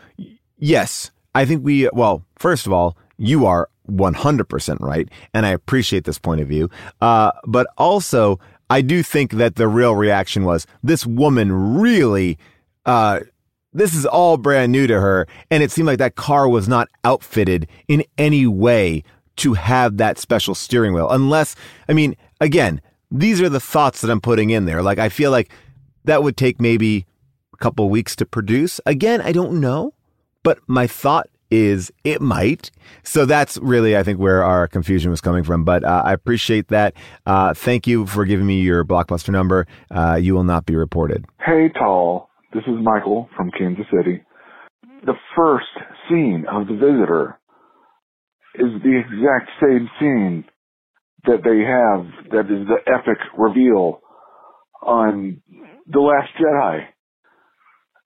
yes, 0.58 1.12
I 1.36 1.45
think 1.45 1.63
we, 1.63 1.89
well, 1.93 2.23
first 2.38 2.65
of 2.65 2.73
all, 2.73 2.97
you 3.17 3.45
are 3.45 3.69
100% 3.89 4.79
right. 4.79 5.10
And 5.34 5.45
I 5.45 5.49
appreciate 5.49 6.05
this 6.05 6.19
point 6.19 6.41
of 6.41 6.47
view. 6.47 6.69
Uh, 7.01 7.32
but 7.45 7.67
also, 7.77 8.39
I 8.69 8.82
do 8.82 9.03
think 9.03 9.34
that 9.34 9.55
the 9.55 9.67
real 9.67 9.95
reaction 9.95 10.45
was 10.45 10.67
this 10.84 11.05
woman 11.05 11.51
really, 11.51 12.38
uh, 12.86 13.21
this 13.73 13.93
is 13.93 14.05
all 14.05 14.38
brand 14.38 14.71
new 14.71 14.88
to 14.88 14.99
her. 14.99 15.27
And 15.51 15.63
it 15.63 15.71
seemed 15.71 15.88
like 15.88 15.99
that 15.99 16.15
car 16.15 16.47
was 16.47 16.67
not 16.67 16.88
outfitted 17.03 17.67
in 17.88 18.03
any 18.17 18.47
way 18.47 19.03
to 19.38 19.53
have 19.53 19.97
that 19.97 20.17
special 20.17 20.53
steering 20.53 20.93
wheel. 20.93 21.10
Unless, 21.10 21.55
I 21.88 21.93
mean, 21.93 22.15
again, 22.41 22.82
these 23.11 23.41
are 23.41 23.49
the 23.49 23.59
thoughts 23.59 24.01
that 24.01 24.11
I'm 24.11 24.21
putting 24.21 24.49
in 24.49 24.65
there. 24.65 24.81
Like, 24.81 24.99
I 24.99 25.09
feel 25.09 25.31
like 25.31 25.51
that 26.05 26.23
would 26.23 26.37
take 26.37 26.61
maybe 26.61 27.05
a 27.53 27.57
couple 27.57 27.89
weeks 27.89 28.15
to 28.17 28.25
produce. 28.25 28.79
Again, 28.85 29.21
I 29.21 29.31
don't 29.31 29.59
know, 29.59 29.93
but 30.43 30.59
my 30.67 30.87
thought 30.87 31.27
is 31.51 31.91
it 32.03 32.21
might. 32.21 32.69
So 33.03 33.25
that's 33.25 33.57
really, 33.57 33.97
I 33.97 34.03
think, 34.03 34.19
where 34.19 34.43
our 34.43 34.67
confusion 34.67 35.09
was 35.09 35.21
coming 35.21 35.43
from. 35.43 35.63
But 35.63 35.83
uh, 35.83 36.03
I 36.05 36.13
appreciate 36.13 36.67
that. 36.67 36.93
Uh, 37.25 37.53
thank 37.53 37.87
you 37.87 38.05
for 38.05 38.25
giving 38.25 38.45
me 38.45 38.61
your 38.61 38.85
blockbuster 38.85 39.29
number. 39.29 39.65
Uh, 39.89 40.15
you 40.21 40.35
will 40.35 40.43
not 40.43 40.65
be 40.65 40.75
reported. 40.75 41.25
Hey, 41.43 41.69
Tall. 41.69 42.29
This 42.53 42.63
is 42.67 42.75
Michael 42.81 43.29
from 43.35 43.51
Kansas 43.51 43.85
City. 43.95 44.23
The 45.05 45.13
first 45.35 45.67
scene 46.07 46.45
of 46.51 46.67
The 46.67 46.73
Visitor 46.73 47.39
is 48.55 48.81
the 48.83 48.99
exact 48.99 49.49
same 49.61 49.89
scene 49.99 50.45
that 51.25 51.43
they 51.43 51.60
have 51.60 52.32
that 52.32 52.51
is 52.51 52.67
the 52.67 52.79
epic 52.88 53.17
reveal 53.38 54.01
on 54.82 55.41
The 55.88 55.99
Last 55.99 56.29
Jedi. 56.39 56.86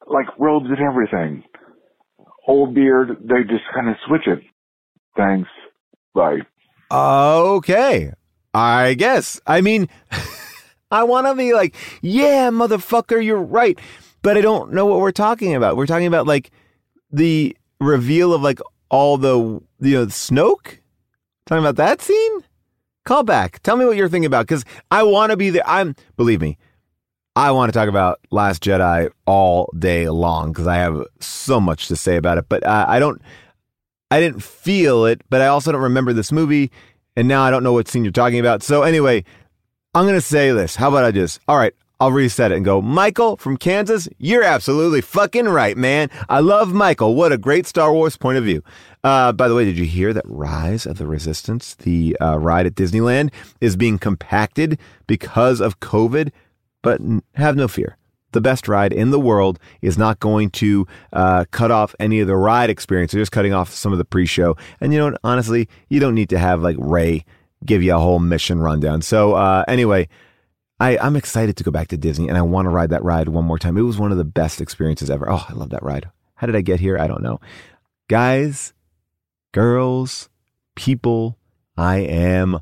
Like 0.05 0.27
robes 0.37 0.67
and 0.67 0.79
everything. 0.79 1.43
Old 2.47 2.75
beard, 2.75 3.09
they 3.21 3.43
just 3.43 3.63
kind 3.73 3.89
of 3.89 3.95
switch 4.05 4.27
it. 4.27 4.39
Thanks. 5.15 5.49
Bye. 6.13 6.39
Okay. 6.91 8.11
I 8.53 8.93
guess. 8.95 9.39
I 9.47 9.61
mean, 9.61 9.87
I 10.91 11.03
want 11.03 11.27
to 11.27 11.35
be 11.35 11.53
like, 11.53 11.75
yeah, 12.01 12.49
motherfucker, 12.49 13.23
you're 13.23 13.41
right. 13.41 13.79
But 14.21 14.37
I 14.37 14.41
don't 14.41 14.73
know 14.73 14.85
what 14.85 14.99
we're 14.99 15.11
talking 15.11 15.55
about. 15.55 15.75
We're 15.77 15.87
talking 15.87 16.07
about 16.07 16.27
like 16.27 16.51
the 17.11 17.57
reveal 17.79 18.33
of 18.33 18.41
like 18.41 18.59
all 18.89 19.17
the, 19.17 19.61
you 19.79 19.93
know, 19.97 20.05
Snoke? 20.07 20.79
Talking 21.45 21.63
about 21.63 21.75
that 21.77 22.01
scene? 22.01 22.42
Call 23.05 23.23
back. 23.23 23.61
Tell 23.63 23.75
me 23.75 23.85
what 23.85 23.97
you're 23.97 24.09
thinking 24.09 24.27
about 24.27 24.47
because 24.47 24.63
I 24.89 25.03
want 25.03 25.31
to 25.31 25.37
be 25.37 25.49
there. 25.49 25.67
I'm, 25.67 25.95
believe 26.15 26.41
me, 26.41 26.57
I 27.35 27.51
want 27.51 27.71
to 27.71 27.77
talk 27.77 27.89
about 27.89 28.19
Last 28.31 28.63
Jedi 28.63 29.09
all 29.25 29.73
day 29.77 30.07
long 30.07 30.51
because 30.51 30.67
I 30.67 30.77
have 30.77 31.03
so 31.19 31.59
much 31.59 31.87
to 31.87 31.95
say 31.95 32.15
about 32.15 32.37
it. 32.37 32.45
But 32.47 32.65
uh, 32.65 32.85
I 32.87 32.99
don't, 32.99 33.21
I 34.11 34.19
didn't 34.19 34.43
feel 34.43 35.05
it, 35.05 35.21
but 35.29 35.41
I 35.41 35.47
also 35.47 35.71
don't 35.71 35.81
remember 35.81 36.13
this 36.13 36.31
movie. 36.31 36.71
And 37.15 37.27
now 37.27 37.43
I 37.43 37.51
don't 37.51 37.63
know 37.63 37.73
what 37.73 37.87
scene 37.87 38.03
you're 38.03 38.11
talking 38.11 38.39
about. 38.39 38.63
So 38.63 38.83
anyway, 38.83 39.23
I'm 39.93 40.05
going 40.05 40.15
to 40.15 40.21
say 40.21 40.51
this. 40.51 40.75
How 40.75 40.89
about 40.89 41.03
I 41.03 41.11
just, 41.11 41.39
all 41.47 41.57
right, 41.57 41.73
I'll 42.03 42.11
reset 42.11 42.51
it 42.51 42.55
and 42.55 42.65
go, 42.65 42.81
Michael 42.81 43.37
from 43.37 43.55
Kansas, 43.55 44.09
you're 44.17 44.43
absolutely 44.43 44.99
fucking 44.99 45.47
right, 45.47 45.77
man. 45.77 46.09
I 46.27 46.41
love 46.41 46.73
Michael. 46.73 47.15
What 47.15 47.31
a 47.31 47.37
great 47.37 47.65
Star 47.65 47.93
Wars 47.93 48.17
point 48.17 48.37
of 48.37 48.43
view. 48.43 48.61
Uh, 49.05 49.31
by 49.31 49.47
the 49.47 49.55
way, 49.55 49.63
did 49.63 49.77
you 49.77 49.85
hear 49.85 50.11
that 50.11 50.25
Rise 50.27 50.85
of 50.85 50.97
the 50.97 51.07
Resistance, 51.07 51.75
the 51.75 52.17
uh, 52.19 52.37
ride 52.39 52.65
at 52.65 52.75
Disneyland, 52.75 53.31
is 53.61 53.77
being 53.77 53.97
compacted 53.97 54.77
because 55.07 55.61
of 55.61 55.79
COVID? 55.79 56.33
But 56.81 56.99
have 57.35 57.55
no 57.55 57.69
fear. 57.69 57.95
The 58.33 58.41
best 58.41 58.67
ride 58.67 58.91
in 58.91 59.11
the 59.11 59.19
world 59.19 59.57
is 59.81 59.97
not 59.97 60.19
going 60.19 60.49
to 60.49 60.85
uh, 61.13 61.45
cut 61.51 61.71
off 61.71 61.95
any 62.01 62.19
of 62.19 62.27
the 62.27 62.35
ride 62.35 62.69
experience. 62.69 63.13
They're 63.13 63.21
just 63.21 63.31
cutting 63.31 63.53
off 63.53 63.73
some 63.73 63.93
of 63.93 63.97
the 63.97 64.03
pre-show. 64.03 64.57
And 64.81 64.91
you 64.91 64.99
know, 64.99 65.11
what? 65.11 65.21
honestly, 65.23 65.69
you 65.87 66.01
don't 66.01 66.15
need 66.15 66.31
to 66.31 66.37
have 66.37 66.61
like 66.61 66.75
Rey 66.79 67.23
give 67.65 67.81
you 67.81 67.95
a 67.95 67.99
whole 67.99 68.19
mission 68.19 68.59
rundown. 68.59 69.01
So 69.01 69.35
uh, 69.35 69.63
anyway, 69.69 70.09
I, 70.79 70.97
I'm 70.97 71.15
excited 71.15 71.55
to 71.57 71.63
go 71.63 71.71
back 71.71 71.87
to 71.89 71.97
Disney 71.97 72.27
and 72.27 72.37
I 72.37 72.41
want 72.41 72.65
to 72.65 72.69
ride 72.69 72.89
that 72.89 73.03
ride 73.03 73.29
one 73.29 73.45
more 73.45 73.59
time. 73.59 73.77
It 73.77 73.81
was 73.81 73.97
one 73.97 74.11
of 74.11 74.17
the 74.17 74.23
best 74.23 74.59
experiences 74.59 75.09
ever. 75.09 75.29
Oh, 75.29 75.45
I 75.47 75.53
love 75.53 75.69
that 75.69 75.83
ride. 75.83 76.09
How 76.35 76.47
did 76.47 76.55
I 76.55 76.61
get 76.61 76.79
here? 76.79 76.97
I 76.97 77.07
don't 77.07 77.23
know. 77.23 77.39
Guys, 78.09 78.73
girls, 79.51 80.29
people, 80.75 81.37
I 81.77 81.97
am 81.97 82.59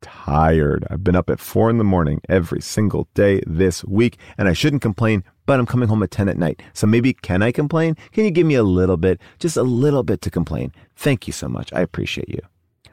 tired. 0.00 0.86
I've 0.90 1.04
been 1.04 1.16
up 1.16 1.28
at 1.30 1.40
four 1.40 1.68
in 1.70 1.78
the 1.78 1.84
morning 1.84 2.20
every 2.28 2.60
single 2.60 3.08
day 3.14 3.42
this 3.46 3.84
week, 3.84 4.16
and 4.36 4.48
I 4.48 4.52
shouldn't 4.52 4.82
complain, 4.82 5.24
but 5.46 5.58
I'm 5.58 5.66
coming 5.66 5.88
home 5.88 6.02
at 6.02 6.10
10 6.10 6.28
at 6.28 6.38
night. 6.38 6.62
So 6.72 6.86
maybe 6.86 7.12
can 7.12 7.42
I 7.42 7.52
complain? 7.52 7.96
Can 8.12 8.24
you 8.24 8.30
give 8.30 8.46
me 8.46 8.54
a 8.54 8.62
little 8.62 8.96
bit, 8.96 9.20
just 9.38 9.56
a 9.56 9.62
little 9.62 10.02
bit 10.02 10.20
to 10.22 10.30
complain? 10.30 10.72
Thank 10.96 11.26
you 11.26 11.32
so 11.32 11.48
much. 11.48 11.72
I 11.72 11.80
appreciate 11.80 12.28
you. 12.28 12.40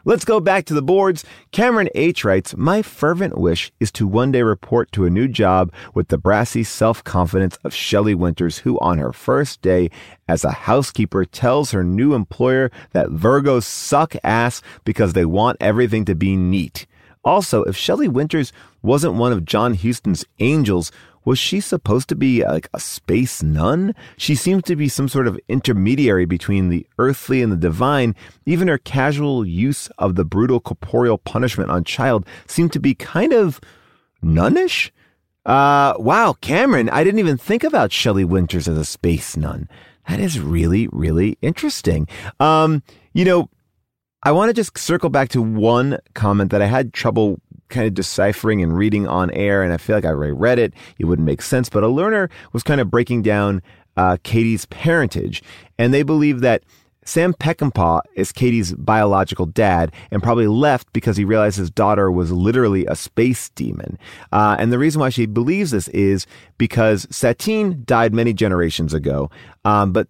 Let's 0.08 0.24
go 0.24 0.40
back 0.40 0.66
to 0.66 0.76
the 0.76 0.84
boards. 0.84 1.26
Cameron 1.52 1.90
H. 1.96 2.24
writes, 2.24 2.56
My 2.56 2.84
fervent 2.84 3.40
wish 3.40 3.72
is 3.80 3.92
to 3.94 4.06
one 4.06 4.32
day 4.32 4.44
report 4.44 4.92
to 4.92 5.06
a 5.06 5.10
new 5.10 5.28
job 5.28 5.74
with 5.96 6.10
the 6.10 6.20
brassy 6.20 6.64
self 6.64 7.04
confidence 7.04 7.58
of 7.64 7.74
Shelley 7.74 8.14
Winters, 8.14 8.60
who 8.60 8.78
on 8.82 9.00
her 9.00 9.12
first 9.12 9.64
day 9.64 9.90
as 10.28 10.44
a 10.44 10.52
housekeeper 10.52 11.26
tells 11.26 11.72
her 11.72 11.84
new 11.84 12.14
employer 12.14 12.70
that 12.92 13.08
Virgos 13.08 13.64
suck 13.64 14.16
ass 14.24 14.62
because 14.84 15.14
they 15.14 15.26
want 15.26 15.58
everything 15.60 16.06
to 16.06 16.14
be 16.14 16.36
neat. 16.36 16.86
Also, 17.24 17.64
if 17.64 17.76
Shelley 17.76 18.08
Winters 18.08 18.54
wasn't 18.84 19.16
one 19.16 19.32
of 19.32 19.44
John 19.44 19.74
Huston's 19.74 20.24
angels, 20.38 20.92
was 21.26 21.40
she 21.40 21.60
supposed 21.60 22.08
to 22.10 22.16
be 22.16 22.46
like 22.46 22.70
a 22.74 22.80
space 22.80 23.44
nun? 23.44 23.94
She 24.16 24.36
seems 24.36 24.64
to 24.64 24.76
be 24.76 24.88
some 24.88 25.10
sort 25.10 25.28
of 25.28 25.40
intermediary 25.50 26.26
between 26.26 26.70
the 26.70 26.86
earthly 27.00 27.42
and 27.42 27.52
the 27.52 27.58
divine. 27.58 28.16
Even 28.46 28.68
her 28.68 28.78
casual 28.78 29.46
use 29.46 29.88
of 29.98 30.16
the 30.16 30.24
brutal 30.24 30.60
corporeal 30.60 31.18
punishment 31.18 31.72
on 31.72 31.84
child 31.84 32.26
seemed 32.48 32.72
to 32.74 32.80
be 32.80 32.94
kind 32.94 33.34
of 33.34 33.60
nunnish. 34.22 34.94
Uh, 35.46 35.94
wow, 35.98 36.36
Cameron, 36.42 36.90
I 36.90 37.04
didn't 37.04 37.20
even 37.20 37.38
think 37.38 37.64
about 37.64 37.92
Shelley 37.92 38.24
Winters 38.24 38.68
as 38.68 38.78
a 38.78 38.86
space 38.86 39.36
nun. 39.36 39.68
That 40.08 40.20
is 40.20 40.40
really, 40.40 40.88
really 40.92 41.38
interesting. 41.42 42.08
Um, 42.40 42.84
you 43.14 43.26
know, 43.26 43.50
I 44.24 44.32
want 44.32 44.50
to 44.50 44.54
just 44.54 44.78
circle 44.78 45.10
back 45.10 45.30
to 45.30 45.42
one 45.42 46.00
comment 46.16 46.52
that 46.52 46.62
I 46.62 46.66
had 46.66 46.94
trouble 46.94 47.40
kind 47.70 47.88
of 47.88 47.94
deciphering 47.94 48.62
and 48.62 48.78
reading 48.78 49.08
on 49.08 49.32
air, 49.32 49.64
and 49.64 49.74
I 49.74 49.78
feel 49.78 49.96
like 49.96 50.06
I 50.06 50.10
already 50.10 50.34
read 50.34 50.60
it. 50.60 50.74
It 51.00 51.06
wouldn't 51.06 51.26
make 51.26 51.42
sense, 51.42 51.70
but 51.70 51.84
a 51.84 51.88
learner 51.88 52.30
was 52.54 52.64
kind 52.64 52.82
of 52.82 52.92
breaking 52.92 53.22
down 53.22 53.62
uh, 53.98 54.18
Katie's 54.24 54.66
parentage, 54.66 55.42
and 55.78 55.94
they 55.94 56.04
believe 56.04 56.42
that 56.42 56.64
Sam 57.06 57.34
Peckinpah 57.36 58.02
is 58.16 58.32
Katie's 58.32 58.74
biological 58.74 59.46
dad 59.46 59.92
and 60.10 60.24
probably 60.24 60.48
left 60.48 60.92
because 60.92 61.16
he 61.16 61.24
realized 61.24 61.58
his 61.58 61.70
daughter 61.70 62.12
was 62.12 62.32
literally 62.32 62.86
a 62.88 62.96
space 62.96 63.50
demon. 63.50 64.00
Uh, 64.32 64.56
and 64.60 64.74
the 64.74 64.80
reason 64.80 65.00
why 65.00 65.10
she 65.10 65.28
believes 65.28 65.70
this 65.70 65.88
is 65.90 66.26
because 66.58 67.06
Sateen 67.08 67.86
died 67.86 68.14
many 68.14 68.34
generations 68.34 68.94
ago, 68.94 69.30
um, 69.64 69.94
but 69.94 70.08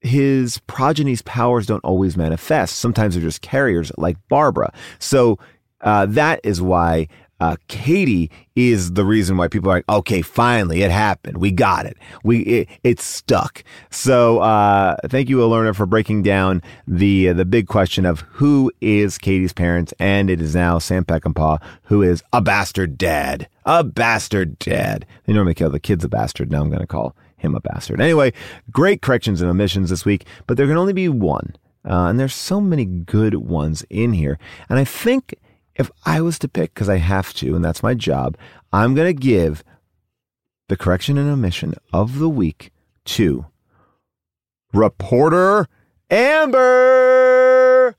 his 0.00 0.58
progeny's 0.66 1.22
powers 1.22 1.66
don't 1.66 1.84
always 1.84 2.16
manifest. 2.16 2.76
Sometimes 2.76 3.14
they're 3.14 3.22
just 3.22 3.40
carriers 3.40 3.90
like 3.96 4.18
Barbara. 4.28 4.72
So 4.98 5.38
uh, 5.84 6.06
that 6.06 6.40
is 6.42 6.60
why 6.60 7.08
uh, 7.40 7.56
Katie 7.68 8.30
is 8.54 8.92
the 8.92 9.04
reason 9.04 9.36
why 9.36 9.48
people 9.48 9.70
are 9.70 9.76
like, 9.76 9.88
okay, 9.88 10.22
finally, 10.22 10.82
it 10.82 10.90
happened. 10.90 11.38
We 11.38 11.50
got 11.50 11.84
it. 11.84 11.98
We 12.22 12.40
it, 12.40 12.68
it's 12.84 13.04
stuck. 13.04 13.64
So 13.90 14.38
uh, 14.38 14.96
thank 15.08 15.28
you, 15.28 15.38
Alerna, 15.38 15.74
for 15.74 15.84
breaking 15.84 16.22
down 16.22 16.62
the 16.86 17.30
uh, 17.30 17.32
the 17.34 17.44
big 17.44 17.66
question 17.66 18.06
of 18.06 18.20
who 18.20 18.72
is 18.80 19.18
Katie's 19.18 19.52
parents, 19.52 19.92
and 19.98 20.30
it 20.30 20.40
is 20.40 20.54
now 20.54 20.78
Sam 20.78 21.04
Peckinpah 21.04 21.60
who 21.84 22.02
is 22.02 22.22
a 22.32 22.40
bastard 22.40 22.96
dad, 22.96 23.48
a 23.66 23.84
bastard 23.84 24.58
dad. 24.58 25.04
They 25.26 25.32
normally 25.32 25.54
call 25.54 25.70
the 25.70 25.80
kids 25.80 26.04
a 26.04 26.08
bastard. 26.08 26.50
Now 26.50 26.62
I'm 26.62 26.70
going 26.70 26.80
to 26.80 26.86
call 26.86 27.14
him 27.36 27.54
a 27.54 27.60
bastard. 27.60 28.00
Anyway, 28.00 28.32
great 28.70 29.02
corrections 29.02 29.42
and 29.42 29.50
omissions 29.50 29.90
this 29.90 30.04
week, 30.04 30.24
but 30.46 30.56
there 30.56 30.66
can 30.66 30.78
only 30.78 30.94
be 30.94 31.08
one. 31.08 31.54
Uh, 31.84 32.06
and 32.06 32.18
there's 32.18 32.34
so 32.34 32.62
many 32.62 32.86
good 32.86 33.34
ones 33.34 33.84
in 33.90 34.14
here. 34.14 34.38
And 34.70 34.78
I 34.78 34.84
think 34.84 35.34
if 35.76 35.90
I 36.06 36.20
was 36.20 36.38
to 36.40 36.48
pick, 36.48 36.74
because 36.74 36.88
I 36.88 36.98
have 36.98 37.34
to, 37.34 37.54
and 37.54 37.64
that's 37.64 37.82
my 37.82 37.94
job, 37.94 38.36
I'm 38.72 38.94
going 38.94 39.08
to 39.08 39.20
give 39.20 39.64
the 40.68 40.76
correction 40.76 41.18
and 41.18 41.28
omission 41.28 41.74
of 41.92 42.18
the 42.18 42.28
week 42.28 42.70
to 43.06 43.46
reporter 44.72 45.68
Amber. 46.10 47.94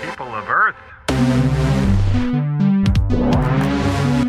People 0.00 0.28
of 0.28 0.48
Earth. 0.48 0.76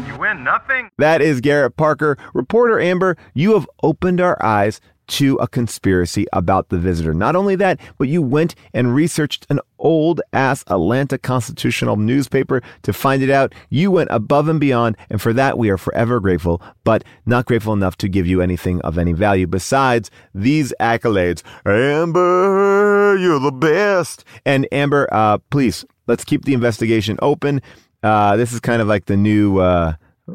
You 0.07 0.17
win 0.17 0.43
nothing. 0.43 0.89
That 0.97 1.21
is 1.21 1.41
Garrett 1.41 1.75
Parker. 1.75 2.17
Reporter 2.33 2.79
Amber, 2.79 3.17
you 3.33 3.53
have 3.53 3.67
opened 3.83 4.21
our 4.21 4.41
eyes 4.43 4.79
to 5.07 5.35
a 5.35 5.47
conspiracy 5.47 6.25
about 6.33 6.69
the 6.69 6.77
visitor. 6.77 7.13
Not 7.13 7.35
only 7.35 7.55
that, 7.57 7.79
but 7.97 8.07
you 8.07 8.21
went 8.21 8.55
and 8.73 8.95
researched 8.95 9.45
an 9.49 9.59
old 9.79 10.21
ass 10.31 10.63
Atlanta 10.67 11.17
constitutional 11.17 11.97
newspaper 11.97 12.61
to 12.83 12.93
find 12.93 13.21
it 13.21 13.29
out. 13.29 13.53
You 13.69 13.91
went 13.91 14.09
above 14.11 14.47
and 14.47 14.59
beyond, 14.59 14.97
and 15.09 15.21
for 15.21 15.33
that 15.33 15.57
we 15.57 15.69
are 15.69 15.77
forever 15.77 16.19
grateful, 16.19 16.61
but 16.83 17.03
not 17.25 17.45
grateful 17.45 17.73
enough 17.73 17.97
to 17.97 18.07
give 18.07 18.25
you 18.25 18.41
anything 18.41 18.81
of 18.81 18.97
any 18.97 19.13
value 19.13 19.47
besides 19.47 20.09
these 20.33 20.73
accolades. 20.79 21.43
Amber, 21.65 23.17
you're 23.19 23.39
the 23.39 23.51
best. 23.51 24.23
And 24.45 24.67
Amber, 24.71 25.07
uh, 25.11 25.37
please, 25.49 25.85
let's 26.07 26.23
keep 26.23 26.45
the 26.45 26.53
investigation 26.53 27.17
open. 27.21 27.61
Uh, 28.01 28.35
this 28.35 28.51
is 28.51 28.59
kind 28.59 28.81
of 28.81 28.87
like 28.87 29.05
the 29.05 29.17
new, 29.17 29.59
uh, 29.59 29.93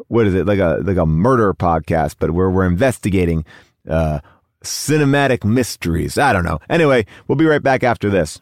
what 0.09 0.27
is 0.27 0.35
it? 0.35 0.47
Like 0.47 0.59
a, 0.59 0.81
like 0.83 0.97
a 0.97 1.07
murder 1.07 1.53
podcast, 1.55 2.17
but 2.19 2.31
where 2.31 2.51
we're 2.51 2.67
investigating, 2.67 3.45
uh, 3.89 4.21
cinematic 4.65 5.45
mysteries. 5.45 6.19
I 6.19 6.33
don't 6.33 6.45
know. 6.45 6.59
Anyway, 6.69 7.07
we'll 7.27 7.37
be 7.37 7.47
right 7.47 7.63
back 7.63 7.83
after 7.83 8.11
this. 8.11 8.41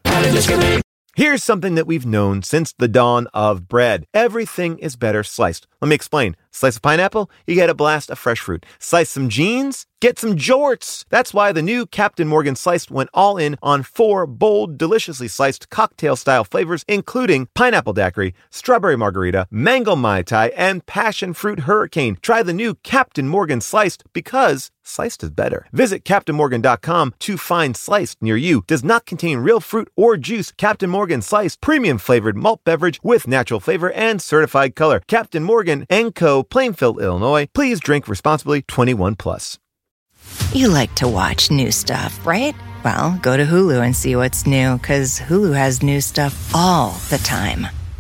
Here's 1.17 1.43
something 1.43 1.77
that 1.77 1.87
we've 1.87 2.05
known 2.05 2.43
since 2.43 2.75
the 2.75 2.89
dawn 2.89 3.27
of 3.33 3.69
bread. 3.69 4.07
Everything 4.13 4.79
is 4.79 4.97
better 4.97 5.23
sliced. 5.23 5.67
Let 5.81 5.89
me 5.89 5.95
explain. 5.95 6.37
Slice 6.57 6.77
a 6.79 6.81
pineapple, 6.81 7.31
you 7.47 7.55
get 7.55 7.69
a 7.69 7.75
blast 7.75 8.11
of 8.11 8.19
fresh 8.19 8.41
fruit. 8.41 8.65
Slice 8.79 9.11
some 9.11 9.29
jeans, 9.29 9.87
get 10.01 10.19
some 10.19 10.37
jorts. 10.37 11.05
That's 11.11 11.35
why 11.35 11.53
the 11.53 11.61
new 11.63 11.87
Captain 11.87 12.27
Morgan 12.27 12.57
Sliced 12.57 12.91
went 12.91 13.11
all 13.13 13.37
in 13.37 13.59
on 13.63 13.83
four 13.83 14.27
bold, 14.27 14.79
deliciously 14.79 15.29
sliced 15.29 15.69
cocktail 15.69 16.17
style 16.17 16.45
flavors, 16.45 16.83
including 16.89 17.49
pineapple 17.55 17.93
daiquiri, 17.93 18.35
strawberry 18.51 18.97
margarita, 18.97 19.47
mango 19.51 19.97
mai 19.97 20.23
tai, 20.23 20.49
and 20.57 20.85
passion 20.87 21.35
fruit 21.35 21.61
hurricane. 21.61 22.17
Try 22.23 22.43
the 22.43 22.55
new 22.55 22.75
Captain 22.77 23.29
Morgan 23.29 23.61
Sliced 23.61 24.05
because 24.15 24.71
sliced 24.87 25.23
is 25.23 25.31
better. 25.31 25.67
Visit 25.73 26.05
CaptainMorgan.com 26.05 27.15
to 27.21 27.37
find 27.37 27.77
sliced 27.77 28.23
near 28.23 28.37
you. 28.37 28.65
Does 28.67 28.85
not 28.85 29.07
contain 29.07 29.39
real 29.39 29.61
fruit 29.61 29.89
or 29.97 30.17
juice. 30.17 30.53
Captain 30.57 30.91
Morgan 30.91 31.23
Sliced, 31.23 31.61
premium 31.61 31.99
flavored 31.99 32.37
malt 32.37 32.61
beverage 32.65 33.01
with 33.03 33.29
natural 33.29 33.61
flavor 33.61 33.93
and 33.93 34.21
certified 34.23 34.75
color. 34.75 35.03
Captain 35.07 35.43
Morgan 35.43 35.87
and 35.91 36.15
Co. 36.15 36.43
Plainfield, 36.43 37.01
Illinois. 37.01 37.49
Please 37.55 37.81
drink 37.81 38.09
responsibly. 38.09 38.63
21 38.63 39.17
plus. 39.17 39.59
You 40.53 40.69
like 40.69 40.95
to 40.97 41.09
watch 41.09 41.51
new 41.51 41.71
stuff, 41.71 42.27
right? 42.27 42.55
Well, 42.85 43.19
go 43.23 43.37
to 43.37 43.45
Hulu 43.45 43.85
and 43.85 43.95
see 43.95 44.17
what's 44.17 44.47
new, 44.47 44.79
because 44.79 45.19
Hulu 45.21 45.55
has 45.55 45.83
new 45.83 46.01
stuff 46.01 46.55
all 46.55 46.93
the 47.11 47.19
time. 47.19 47.67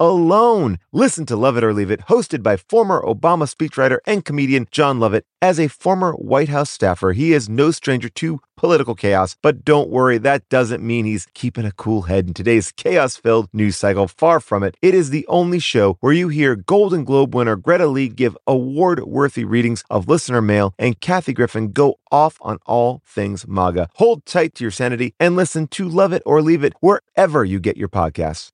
alone. 0.00 0.78
Listen 0.92 1.26
to 1.26 1.36
Love 1.36 1.56
It 1.56 1.64
or 1.64 1.72
Leave 1.72 1.90
It, 1.90 2.00
hosted 2.02 2.42
by 2.42 2.56
former 2.56 3.02
Obama 3.02 3.52
speechwriter 3.52 3.98
and 4.06 4.24
comedian 4.24 4.66
Jon 4.70 5.00
Lovett. 5.00 5.24
As 5.40 5.60
a 5.60 5.68
former 5.68 6.12
White 6.12 6.48
House 6.48 6.70
staffer, 6.70 7.12
he 7.12 7.32
is 7.32 7.48
no 7.48 7.70
stranger 7.70 8.08
to 8.08 8.40
political 8.56 8.96
chaos, 8.96 9.36
but 9.40 9.64
don't 9.64 9.88
worry, 9.88 10.18
that 10.18 10.48
doesn't 10.48 10.82
mean 10.82 11.04
he's 11.04 11.28
keeping 11.32 11.64
a 11.64 11.72
cool 11.72 12.02
head 12.02 12.26
in 12.26 12.34
today's 12.34 12.72
chaos 12.72 13.16
filled 13.16 13.48
news 13.52 13.76
cycle. 13.76 14.08
Far 14.08 14.40
from 14.40 14.62
it. 14.64 14.76
It 14.82 14.94
is 14.94 15.10
the 15.10 15.26
only 15.28 15.60
show 15.60 15.96
where 16.00 16.12
you 16.12 16.28
hear 16.28 16.56
Golden 16.56 17.04
Globe 17.04 17.34
winner 17.34 17.56
Greta 17.56 17.86
Lee 17.86 18.08
give 18.08 18.36
award 18.46 19.04
worthy 19.04 19.44
readings 19.44 19.84
of 19.88 20.08
listener 20.08 20.42
mail 20.42 20.74
and 20.78 21.00
Kathy 21.00 21.32
Griffin 21.32 21.70
go 21.70 22.00
off 22.10 22.36
on 22.40 22.58
all 22.66 23.00
things 23.06 23.46
MAGA. 23.46 23.88
Hold 23.94 24.26
tight 24.26 24.56
to 24.56 24.64
your 24.64 24.70
sanity 24.72 25.14
and 25.20 25.36
listen 25.36 25.68
to 25.68 25.88
Love 25.88 26.12
It 26.12 26.22
or 26.26 26.42
Leave 26.42 26.64
It 26.64 26.74
wherever 26.80 27.44
you 27.44 27.60
get 27.60 27.76
your 27.76 27.88
podcasts. 27.88 28.50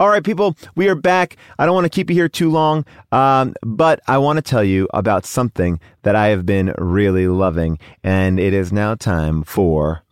All 0.00 0.08
right, 0.08 0.22
people, 0.22 0.56
we 0.76 0.88
are 0.88 0.94
back. 0.94 1.36
I 1.58 1.66
don't 1.66 1.74
want 1.74 1.86
to 1.86 1.90
keep 1.90 2.08
you 2.08 2.14
here 2.14 2.28
too 2.28 2.50
long, 2.50 2.84
um, 3.10 3.52
but 3.62 3.98
I 4.06 4.18
want 4.18 4.36
to 4.36 4.42
tell 4.42 4.62
you 4.62 4.86
about 4.94 5.26
something 5.26 5.80
that 6.02 6.14
I 6.14 6.28
have 6.28 6.46
been 6.46 6.72
really 6.78 7.26
loving, 7.26 7.80
and 8.04 8.38
it 8.38 8.52
is 8.52 8.72
now 8.72 8.94
time 8.94 9.42
for 9.42 10.04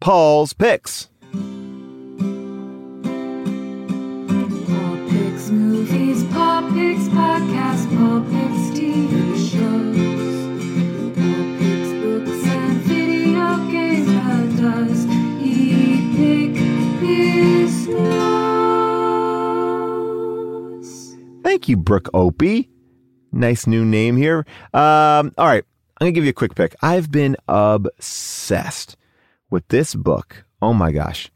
Paul's 0.00 0.54
picks. 0.54 1.10
Paul 1.32 1.40
picks 5.10 5.50
movies, 5.50 6.24
Paul 6.32 6.62
picks 6.72 7.08
podcasts, 7.08 7.86
Paul 7.94 8.22
picks 8.30 8.41
Thank 21.42 21.68
you, 21.68 21.76
Brooke 21.76 22.08
Opie. 22.14 22.70
Nice 23.30 23.66
new 23.66 23.84
name 23.84 24.16
here. 24.16 24.46
Um, 24.74 25.32
all 25.38 25.46
right, 25.46 25.64
I'm 26.00 26.04
gonna 26.06 26.12
give 26.12 26.24
you 26.24 26.30
a 26.30 26.34
quick 26.34 26.54
pick. 26.54 26.74
I've 26.82 27.10
been 27.10 27.36
obsessed 27.46 28.96
with 29.50 29.66
this 29.68 29.94
book. 29.94 30.44
Oh 30.60 30.72
my 30.72 30.92
gosh, 30.92 31.30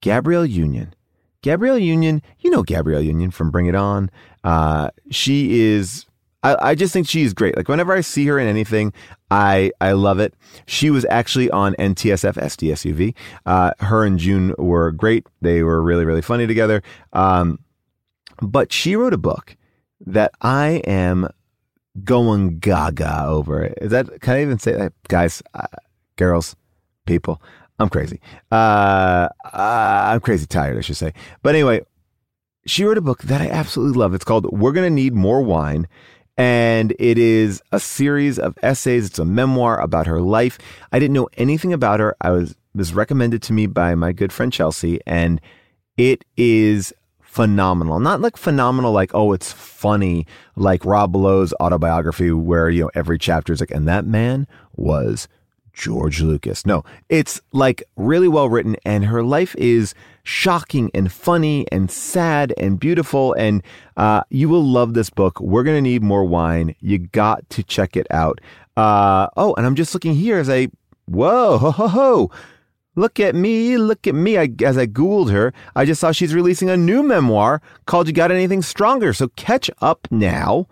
Gabrielle 0.00 0.46
Union. 0.46 0.94
Gabrielle 1.42 1.78
Union, 1.78 2.22
you 2.40 2.50
know 2.50 2.62
Gabrielle 2.62 3.02
Union 3.02 3.30
from 3.30 3.50
Bring 3.50 3.66
It 3.66 3.74
On. 3.74 4.10
Uh, 4.42 4.90
she 5.10 5.60
is. 5.60 6.06
I, 6.48 6.70
I 6.70 6.74
just 6.74 6.92
think 6.92 7.08
she 7.08 7.22
is 7.22 7.34
great. 7.34 7.56
Like 7.56 7.68
whenever 7.68 7.92
I 7.92 8.00
see 8.00 8.26
her 8.26 8.38
in 8.38 8.46
anything, 8.46 8.92
I 9.30 9.72
I 9.80 9.92
love 9.92 10.18
it. 10.18 10.34
She 10.66 10.90
was 10.90 11.04
actually 11.10 11.50
on 11.50 11.74
NTSF 11.74 12.34
SDSUV. 12.34 13.14
Uh, 13.46 13.72
her 13.80 14.04
and 14.04 14.18
June 14.18 14.54
were 14.58 14.92
great. 14.92 15.26
They 15.42 15.62
were 15.62 15.82
really 15.82 16.04
really 16.04 16.22
funny 16.22 16.46
together. 16.46 16.82
Um, 17.12 17.58
but 18.40 18.72
she 18.72 18.96
wrote 18.96 19.14
a 19.14 19.18
book 19.18 19.56
that 20.06 20.32
I 20.40 20.82
am 20.86 21.28
going 22.04 22.58
gaga 22.58 23.24
over. 23.26 23.64
Is 23.80 23.90
that 23.90 24.20
can 24.20 24.36
I 24.36 24.42
even 24.42 24.58
say 24.58 24.72
that, 24.72 24.92
guys, 25.08 25.42
uh, 25.54 25.66
girls, 26.16 26.56
people? 27.06 27.42
I'm 27.80 27.88
crazy. 27.88 28.20
Uh, 28.50 29.28
uh, 29.44 30.10
I'm 30.12 30.20
crazy 30.20 30.46
tired, 30.46 30.78
I 30.78 30.80
should 30.80 30.96
say. 30.96 31.12
But 31.42 31.54
anyway, 31.54 31.82
she 32.66 32.84
wrote 32.84 32.98
a 32.98 33.02
book 33.02 33.22
that 33.22 33.40
I 33.40 33.48
absolutely 33.48 33.98
love. 33.98 34.14
It's 34.14 34.24
called 34.24 34.46
"We're 34.50 34.72
Gonna 34.72 34.90
Need 34.90 35.14
More 35.14 35.42
Wine." 35.42 35.86
And 36.38 36.94
it 37.00 37.18
is 37.18 37.60
a 37.72 37.80
series 37.80 38.38
of 38.38 38.56
essays. 38.62 39.06
It's 39.06 39.18
a 39.18 39.24
memoir 39.24 39.80
about 39.80 40.06
her 40.06 40.20
life. 40.20 40.56
I 40.92 41.00
didn't 41.00 41.14
know 41.14 41.28
anything 41.36 41.72
about 41.72 41.98
her. 42.00 42.16
I 42.20 42.30
was 42.30 42.54
was 42.74 42.94
recommended 42.94 43.42
to 43.42 43.52
me 43.52 43.66
by 43.66 43.94
my 43.96 44.12
good 44.12 44.32
friend 44.32 44.52
Chelsea, 44.52 45.00
and 45.04 45.40
it 45.96 46.24
is 46.36 46.94
phenomenal. 47.20 47.98
Not 48.00 48.20
like 48.20 48.36
phenomenal, 48.36 48.92
like, 48.92 49.10
oh, 49.14 49.32
it's 49.32 49.52
funny, 49.52 50.26
like 50.56 50.84
Rob 50.84 51.14
Lowe's 51.14 51.52
autobiography, 51.60 52.30
where, 52.30 52.70
you 52.70 52.84
know, 52.84 52.90
every 52.94 53.18
chapter 53.18 53.52
is 53.52 53.60
like, 53.60 53.72
and 53.72 53.86
that 53.88 54.06
man 54.06 54.46
was 54.76 55.28
George 55.72 56.20
Lucas. 56.20 56.64
No, 56.64 56.84
it's 57.08 57.40
like 57.52 57.82
really 57.96 58.28
well 58.28 58.48
written, 58.48 58.76
and 58.84 59.04
her 59.04 59.22
life 59.22 59.54
is 59.56 59.92
shocking 60.28 60.90
and 60.92 61.10
funny 61.10 61.66
and 61.72 61.90
sad 61.90 62.52
and 62.58 62.78
beautiful. 62.78 63.32
And 63.32 63.62
uh, 63.96 64.24
you 64.28 64.50
will 64.50 64.62
love 64.62 64.92
this 64.92 65.08
book. 65.08 65.40
We're 65.40 65.62
going 65.62 65.78
to 65.78 65.90
need 65.90 66.02
more 66.02 66.24
wine. 66.24 66.74
You 66.80 66.98
got 66.98 67.48
to 67.50 67.62
check 67.62 67.96
it 67.96 68.06
out. 68.10 68.38
Uh, 68.76 69.28
oh, 69.38 69.54
and 69.54 69.64
I'm 69.64 69.74
just 69.74 69.94
looking 69.94 70.14
here 70.14 70.38
as 70.38 70.50
I, 70.50 70.68
whoa, 71.06 71.56
ho, 71.56 71.70
ho, 71.70 71.88
ho. 71.88 72.30
Look 72.94 73.18
at 73.18 73.34
me, 73.34 73.78
look 73.78 74.06
at 74.06 74.14
me. 74.14 74.36
I, 74.36 74.50
as 74.62 74.76
I 74.76 74.86
Googled 74.86 75.30
her, 75.30 75.54
I 75.74 75.86
just 75.86 76.00
saw 76.00 76.12
she's 76.12 76.34
releasing 76.34 76.68
a 76.68 76.76
new 76.76 77.02
memoir 77.02 77.62
called 77.86 78.06
You 78.06 78.12
Got 78.12 78.30
Anything 78.30 78.60
Stronger. 78.60 79.14
So 79.14 79.28
catch 79.28 79.70
up 79.80 80.08
now 80.10 80.66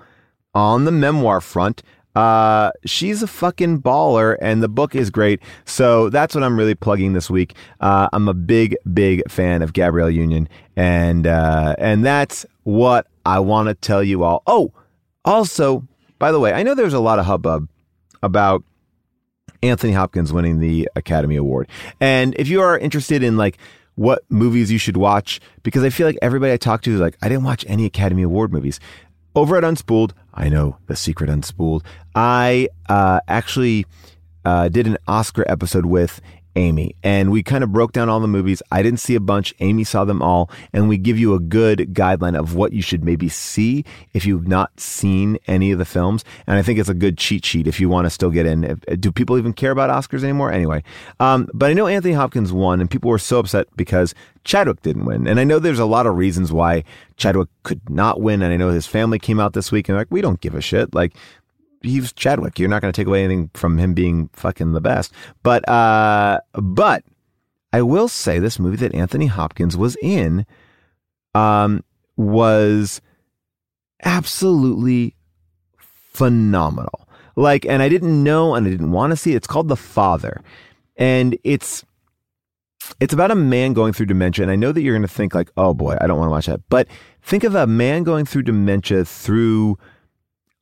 on 0.54 0.84
the 0.84 0.92
memoir 0.92 1.40
front. 1.40 1.82
Uh, 2.16 2.72
she's 2.86 3.22
a 3.22 3.26
fucking 3.26 3.82
baller, 3.82 4.38
and 4.40 4.62
the 4.62 4.68
book 4.68 4.94
is 4.94 5.10
great. 5.10 5.40
So 5.66 6.08
that's 6.08 6.34
what 6.34 6.42
I'm 6.42 6.58
really 6.58 6.74
plugging 6.74 7.12
this 7.12 7.28
week. 7.28 7.54
Uh, 7.80 8.08
I'm 8.12 8.26
a 8.26 8.34
big, 8.34 8.74
big 8.92 9.30
fan 9.30 9.60
of 9.60 9.74
Gabrielle 9.74 10.10
Union, 10.10 10.48
and 10.76 11.26
uh, 11.26 11.76
and 11.78 12.04
that's 12.04 12.46
what 12.62 13.06
I 13.26 13.40
want 13.40 13.68
to 13.68 13.74
tell 13.74 14.02
you 14.02 14.24
all. 14.24 14.42
Oh, 14.46 14.72
also, 15.26 15.86
by 16.18 16.32
the 16.32 16.40
way, 16.40 16.54
I 16.54 16.62
know 16.62 16.74
there's 16.74 16.94
a 16.94 17.00
lot 17.00 17.18
of 17.18 17.26
hubbub 17.26 17.68
about 18.22 18.64
Anthony 19.62 19.92
Hopkins 19.92 20.32
winning 20.32 20.58
the 20.58 20.88
Academy 20.96 21.36
Award, 21.36 21.68
and 22.00 22.34
if 22.38 22.48
you 22.48 22.62
are 22.62 22.78
interested 22.78 23.22
in 23.22 23.36
like 23.36 23.58
what 23.96 24.22
movies 24.30 24.70
you 24.70 24.78
should 24.78 24.96
watch, 24.96 25.40
because 25.62 25.82
I 25.82 25.90
feel 25.90 26.06
like 26.06 26.18
everybody 26.22 26.52
I 26.52 26.58
talk 26.58 26.82
to 26.82 26.94
is 26.94 27.00
like, 27.00 27.16
I 27.22 27.28
didn't 27.28 27.44
watch 27.44 27.64
any 27.66 27.86
Academy 27.86 28.22
Award 28.22 28.52
movies. 28.52 28.78
Over 29.36 29.58
at 29.58 29.64
Unspooled, 29.64 30.12
I 30.32 30.48
know 30.48 30.78
the 30.86 30.96
secret 30.96 31.28
Unspooled. 31.28 31.82
I 32.14 32.70
uh, 32.88 33.20
actually 33.28 33.84
uh, 34.46 34.70
did 34.70 34.86
an 34.86 34.96
Oscar 35.06 35.44
episode 35.46 35.84
with 35.84 36.22
Amy, 36.56 36.96
and 37.02 37.30
we 37.30 37.42
kind 37.42 37.62
of 37.62 37.72
broke 37.72 37.92
down 37.92 38.08
all 38.08 38.18
the 38.18 38.26
movies. 38.26 38.62
I 38.72 38.82
didn't 38.82 39.00
see 39.00 39.14
a 39.14 39.20
bunch. 39.20 39.54
Amy 39.60 39.84
saw 39.84 40.04
them 40.04 40.22
all, 40.22 40.50
and 40.72 40.88
we 40.88 40.96
give 40.96 41.18
you 41.18 41.34
a 41.34 41.40
good 41.40 41.90
guideline 41.92 42.36
of 42.36 42.54
what 42.54 42.72
you 42.72 42.82
should 42.82 43.04
maybe 43.04 43.28
see 43.28 43.84
if 44.14 44.26
you've 44.26 44.48
not 44.48 44.80
seen 44.80 45.38
any 45.46 45.70
of 45.70 45.78
the 45.78 45.84
films. 45.84 46.24
And 46.46 46.58
I 46.58 46.62
think 46.62 46.78
it's 46.78 46.88
a 46.88 46.94
good 46.94 47.18
cheat 47.18 47.44
sheet 47.44 47.66
if 47.66 47.78
you 47.78 47.88
want 47.88 48.06
to 48.06 48.10
still 48.10 48.30
get 48.30 48.46
in. 48.46 48.80
Do 48.98 49.12
people 49.12 49.38
even 49.38 49.52
care 49.52 49.70
about 49.70 49.90
Oscars 49.90 50.24
anymore? 50.24 50.50
Anyway, 50.50 50.82
um, 51.20 51.48
but 51.52 51.70
I 51.70 51.74
know 51.74 51.86
Anthony 51.86 52.14
Hopkins 52.14 52.52
won, 52.52 52.80
and 52.80 52.90
people 52.90 53.10
were 53.10 53.18
so 53.18 53.38
upset 53.38 53.68
because 53.76 54.14
Chadwick 54.44 54.80
didn't 54.82 55.04
win. 55.04 55.26
And 55.26 55.38
I 55.38 55.44
know 55.44 55.58
there's 55.58 55.78
a 55.78 55.84
lot 55.84 56.06
of 56.06 56.16
reasons 56.16 56.52
why 56.52 56.84
Chadwick 57.16 57.48
could 57.64 57.90
not 57.90 58.20
win. 58.20 58.42
And 58.42 58.52
I 58.52 58.56
know 58.56 58.70
his 58.70 58.86
family 58.86 59.18
came 59.18 59.40
out 59.40 59.52
this 59.52 59.70
week 59.70 59.88
and 59.88 59.98
like, 59.98 60.06
we 60.10 60.20
don't 60.20 60.40
give 60.40 60.54
a 60.54 60.60
shit. 60.60 60.94
Like, 60.94 61.14
he's 61.82 62.12
Chadwick. 62.12 62.58
You're 62.58 62.68
not 62.68 62.82
going 62.82 62.92
to 62.92 62.96
take 62.96 63.06
away 63.06 63.24
anything 63.24 63.50
from 63.54 63.78
him 63.78 63.94
being 63.94 64.28
fucking 64.32 64.72
the 64.72 64.80
best. 64.80 65.12
But, 65.42 65.68
uh, 65.68 66.40
but 66.54 67.04
I 67.72 67.82
will 67.82 68.08
say 68.08 68.38
this 68.38 68.58
movie 68.58 68.76
that 68.78 68.94
Anthony 68.94 69.26
Hopkins 69.26 69.76
was 69.76 69.96
in, 70.02 70.46
um, 71.34 71.84
was 72.16 73.00
absolutely 74.04 75.14
phenomenal. 75.78 77.08
Like, 77.36 77.66
and 77.66 77.82
I 77.82 77.88
didn't 77.88 78.22
know 78.22 78.54
and 78.54 78.66
I 78.66 78.70
didn't 78.70 78.92
want 78.92 79.10
to 79.10 79.16
see 79.16 79.32
it. 79.32 79.36
It's 79.36 79.46
called 79.46 79.68
The 79.68 79.76
Father. 79.76 80.42
And 80.96 81.36
it's, 81.44 81.84
it's 83.00 83.12
about 83.12 83.30
a 83.30 83.34
man 83.34 83.74
going 83.74 83.92
through 83.92 84.06
dementia. 84.06 84.42
And 84.42 84.50
I 84.50 84.56
know 84.56 84.72
that 84.72 84.80
you're 84.80 84.94
going 84.94 85.06
to 85.06 85.08
think 85.08 85.34
like, 85.34 85.50
oh 85.56 85.74
boy, 85.74 85.98
I 86.00 86.06
don't 86.06 86.18
want 86.18 86.28
to 86.28 86.32
watch 86.32 86.46
that. 86.46 86.60
But 86.70 86.88
think 87.22 87.44
of 87.44 87.54
a 87.54 87.66
man 87.66 88.04
going 88.04 88.24
through 88.24 88.42
dementia 88.44 89.04
through 89.04 89.76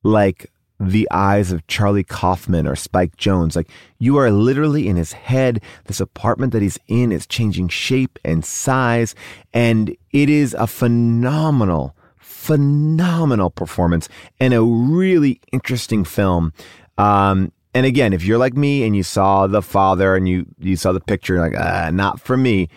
like 0.03 0.51
the 0.81 1.09
eyes 1.11 1.53
of 1.53 1.67
Charlie 1.67 2.05
Kaufman 2.05 2.67
or 2.67 2.77
Spike 2.77 3.17
Jonze. 3.17 3.57
Like 3.57 3.71
you 3.99 4.17
are 4.17 4.31
literally 4.31 4.89
in 4.89 4.97
his 4.97 5.13
head. 5.13 5.63
This 5.85 6.01
apartment 6.01 6.53
that 6.53 6.63
he's 6.63 6.79
in 6.89 7.13
is 7.13 7.27
changing 7.27 7.69
shape 7.69 8.19
and 8.25 8.45
size. 8.45 9.15
And 9.53 9.97
it 10.11 10.29
is 10.29 10.55
a 10.55 10.67
phenomenal, 10.67 11.97
phenomenal 12.19 13.51
performance 13.51 14.09
and 14.41 14.53
a 14.53 14.63
really 14.63 15.41
interesting 15.53 16.05
film. 16.05 16.53
Um, 16.99 17.53
and 17.73 17.87
again, 17.87 18.13
if 18.13 18.25
you're 18.25 18.39
like 18.39 18.55
me 18.55 18.85
and 18.85 18.95
you 18.95 19.03
saw 19.03 19.47
the 19.47 19.63
father 19.63 20.15
and 20.15 20.29
you, 20.29 20.47
you 20.59 20.77
saw 20.77 20.93
the 20.93 21.01
picture, 21.01 21.41
like, 21.41 21.55
ah, 21.59 21.91
not 21.93 22.21
for 22.21 22.37
me, 22.37 22.69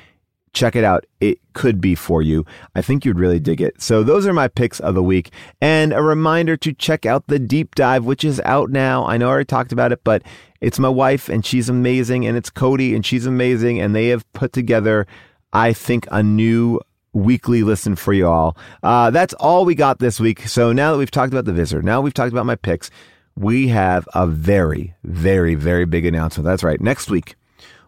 check 0.53 0.75
it 0.75 0.83
out. 0.83 1.05
It 1.19 1.39
could 1.53 1.79
be 1.79 1.95
for 1.95 2.21
you. 2.21 2.45
I 2.75 2.81
think 2.81 3.05
you'd 3.05 3.19
really 3.19 3.39
dig 3.39 3.61
it. 3.61 3.81
So 3.81 4.03
those 4.03 4.25
are 4.25 4.33
my 4.33 4.47
picks 4.47 4.79
of 4.79 4.95
the 4.95 5.03
week. 5.03 5.31
And 5.61 5.93
a 5.93 6.01
reminder 6.01 6.57
to 6.57 6.73
check 6.73 7.05
out 7.05 7.27
the 7.27 7.39
deep 7.39 7.75
dive, 7.75 8.05
which 8.05 8.23
is 8.23 8.41
out 8.45 8.69
now. 8.69 9.05
I 9.05 9.17
know 9.17 9.27
I 9.27 9.31
already 9.31 9.45
talked 9.45 9.71
about 9.71 9.91
it, 9.91 10.03
but 10.03 10.23
it's 10.61 10.79
my 10.79 10.89
wife 10.89 11.29
and 11.29 11.45
she's 11.45 11.69
amazing. 11.69 12.25
And 12.25 12.37
it's 12.37 12.49
Cody 12.49 12.95
and 12.95 13.05
she's 13.05 13.25
amazing. 13.25 13.79
And 13.79 13.95
they 13.95 14.07
have 14.07 14.31
put 14.33 14.53
together, 14.53 15.05
I 15.53 15.73
think, 15.73 16.07
a 16.11 16.23
new 16.23 16.79
weekly 17.13 17.63
listen 17.63 17.95
for 17.95 18.13
you 18.13 18.27
all. 18.27 18.57
Uh, 18.83 19.09
that's 19.11 19.33
all 19.35 19.65
we 19.65 19.75
got 19.75 19.99
this 19.99 20.19
week. 20.19 20.47
So 20.47 20.71
now 20.71 20.91
that 20.91 20.97
we've 20.97 21.11
talked 21.11 21.33
about 21.33 21.45
the 21.45 21.53
visitor, 21.53 21.81
now 21.81 22.01
we've 22.01 22.13
talked 22.13 22.31
about 22.31 22.45
my 22.45 22.55
picks, 22.55 22.89
we 23.35 23.67
have 23.67 24.07
a 24.13 24.25
very, 24.27 24.95
very, 25.03 25.55
very 25.55 25.85
big 25.85 26.05
announcement. 26.05 26.45
That's 26.45 26.63
right. 26.63 26.81
Next 26.81 27.09
week, 27.09 27.35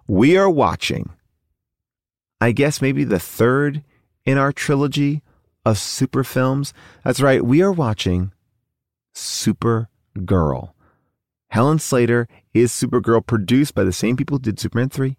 we 0.07 0.37
are 0.37 0.49
watching 0.49 1.11
I 2.41 2.51
guess 2.51 2.81
maybe 2.81 3.03
the 3.03 3.19
third 3.19 3.83
in 4.25 4.37
our 4.37 4.51
trilogy 4.51 5.21
of 5.65 5.77
super 5.77 6.23
films. 6.23 6.73
That's 7.03 7.21
right, 7.21 7.43
we 7.43 7.61
are 7.61 7.71
watching 7.71 8.31
Supergirl. 9.13 10.71
Helen 11.49 11.79
Slater 11.79 12.27
is 12.53 12.71
Supergirl, 12.71 13.25
produced 13.25 13.73
by 13.73 13.83
the 13.83 13.93
same 13.93 14.15
people 14.15 14.37
who 14.37 14.41
did 14.43 14.59
Superman 14.59 14.89
3, 14.89 15.17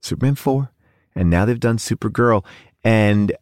Superman 0.00 0.34
4, 0.34 0.72
and 1.14 1.28
now 1.30 1.44
they've 1.44 1.60
done 1.60 1.78
Supergirl. 1.78 2.44
And 2.82 3.32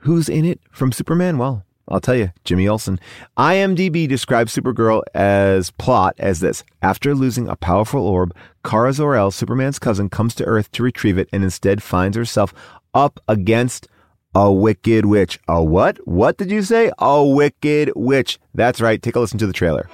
who's 0.00 0.28
in 0.28 0.44
it 0.44 0.60
from 0.70 0.92
Superman? 0.92 1.38
Well, 1.38 1.65
I'll 1.88 2.00
tell 2.00 2.16
you, 2.16 2.32
Jimmy 2.44 2.66
Olsen. 2.66 2.98
IMDb 3.38 4.08
describes 4.08 4.54
Supergirl 4.54 5.02
as 5.14 5.70
plot 5.70 6.16
as 6.18 6.40
this. 6.40 6.64
After 6.82 7.14
losing 7.14 7.48
a 7.48 7.54
powerful 7.54 8.04
orb, 8.04 8.34
Kara 8.64 8.92
Zor-El, 8.92 9.30
Superman's 9.30 9.78
cousin, 9.78 10.08
comes 10.08 10.34
to 10.36 10.44
Earth 10.44 10.70
to 10.72 10.82
retrieve 10.82 11.16
it 11.16 11.28
and 11.32 11.44
instead 11.44 11.82
finds 11.82 12.16
herself 12.16 12.52
up 12.92 13.20
against 13.28 13.86
a 14.34 14.52
wicked 14.52 15.06
witch. 15.06 15.38
A 15.46 15.62
what? 15.62 15.98
What 16.06 16.36
did 16.36 16.50
you 16.50 16.62
say? 16.62 16.90
A 16.98 17.24
wicked 17.24 17.92
witch. 17.94 18.40
That's 18.52 18.80
right. 18.80 19.00
Take 19.00 19.16
a 19.16 19.20
listen 19.20 19.38
to 19.38 19.46
the 19.46 19.52
trailer. 19.52 19.88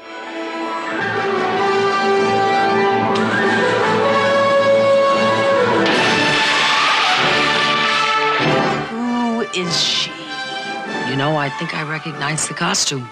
Who 8.88 9.43
is 9.61 9.78
she? 9.78 10.22
You 11.12 11.18
know, 11.18 11.36
I 11.36 11.50
think 11.50 11.74
I 11.74 11.82
recognize 11.82 12.48
the 12.48 12.54
costume. 12.54 13.06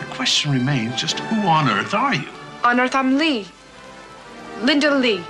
The 0.00 0.06
question 0.12 0.50
remains 0.50 1.00
just 1.00 1.20
who 1.20 1.46
on 1.46 1.68
earth 1.68 1.94
are 1.94 2.16
you? 2.16 2.28
On 2.64 2.80
Earth, 2.80 2.96
I'm 2.96 3.16
Lee. 3.16 3.46
Linda 4.62 4.92
Lee. 4.92 5.22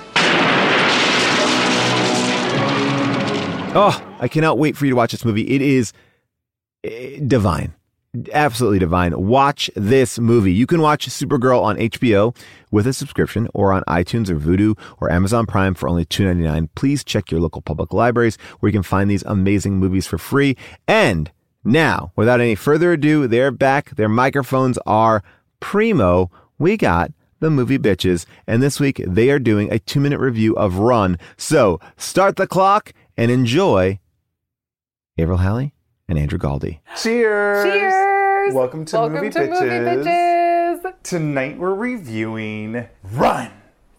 Oh, 3.76 4.02
I 4.20 4.26
cannot 4.26 4.56
wait 4.56 4.78
for 4.78 4.86
you 4.86 4.92
to 4.92 4.96
watch 4.96 5.12
this 5.12 5.26
movie. 5.26 5.50
It 5.50 5.60
is 5.60 5.92
eh, 6.82 7.20
divine. 7.26 7.74
Absolutely 8.32 8.80
divine. 8.80 9.12
Watch 9.16 9.70
this 9.76 10.18
movie. 10.18 10.52
You 10.52 10.66
can 10.66 10.80
watch 10.80 11.06
Supergirl 11.06 11.62
on 11.62 11.76
HBO 11.76 12.36
with 12.72 12.88
a 12.88 12.92
subscription 12.92 13.48
or 13.54 13.72
on 13.72 13.84
iTunes 13.84 14.28
or 14.28 14.36
Vudu 14.36 14.76
or 15.00 15.12
Amazon 15.12 15.46
Prime 15.46 15.74
for 15.74 15.88
only 15.88 16.04
$2.99. 16.04 16.70
Please 16.74 17.04
check 17.04 17.30
your 17.30 17.40
local 17.40 17.62
public 17.62 17.92
libraries 17.92 18.36
where 18.58 18.68
you 18.68 18.72
can 18.72 18.82
find 18.82 19.08
these 19.08 19.22
amazing 19.22 19.76
movies 19.76 20.08
for 20.08 20.18
free. 20.18 20.56
And 20.88 21.30
now, 21.62 22.10
without 22.16 22.40
any 22.40 22.56
further 22.56 22.94
ado, 22.94 23.28
they're 23.28 23.52
back. 23.52 23.94
Their 23.94 24.08
microphones 24.08 24.76
are 24.86 25.22
primo. 25.60 26.32
We 26.58 26.76
got 26.76 27.12
the 27.38 27.48
movie 27.48 27.78
bitches. 27.78 28.26
And 28.44 28.60
this 28.60 28.80
week 28.80 29.00
they 29.06 29.30
are 29.30 29.38
doing 29.38 29.72
a 29.72 29.78
two 29.78 30.00
minute 30.00 30.18
review 30.18 30.56
of 30.56 30.78
Run. 30.78 31.16
So 31.36 31.78
start 31.96 32.34
the 32.34 32.48
clock 32.48 32.92
and 33.16 33.30
enjoy 33.30 34.00
Avril 35.16 35.38
Halley 35.38 35.74
and 36.10 36.18
Andrew 36.18 36.38
Galdi. 36.38 36.80
Cheers! 37.00 37.64
Cheers! 37.64 38.52
Welcome 38.52 38.84
to, 38.86 38.96
Welcome 38.96 39.14
movie, 39.14 39.30
to 39.30 39.38
bitches. 39.38 39.60
Movie 39.60 40.08
Bitches. 40.08 40.94
Tonight 41.04 41.56
we're 41.56 41.74
reviewing 41.74 42.88
Run. 43.12 43.52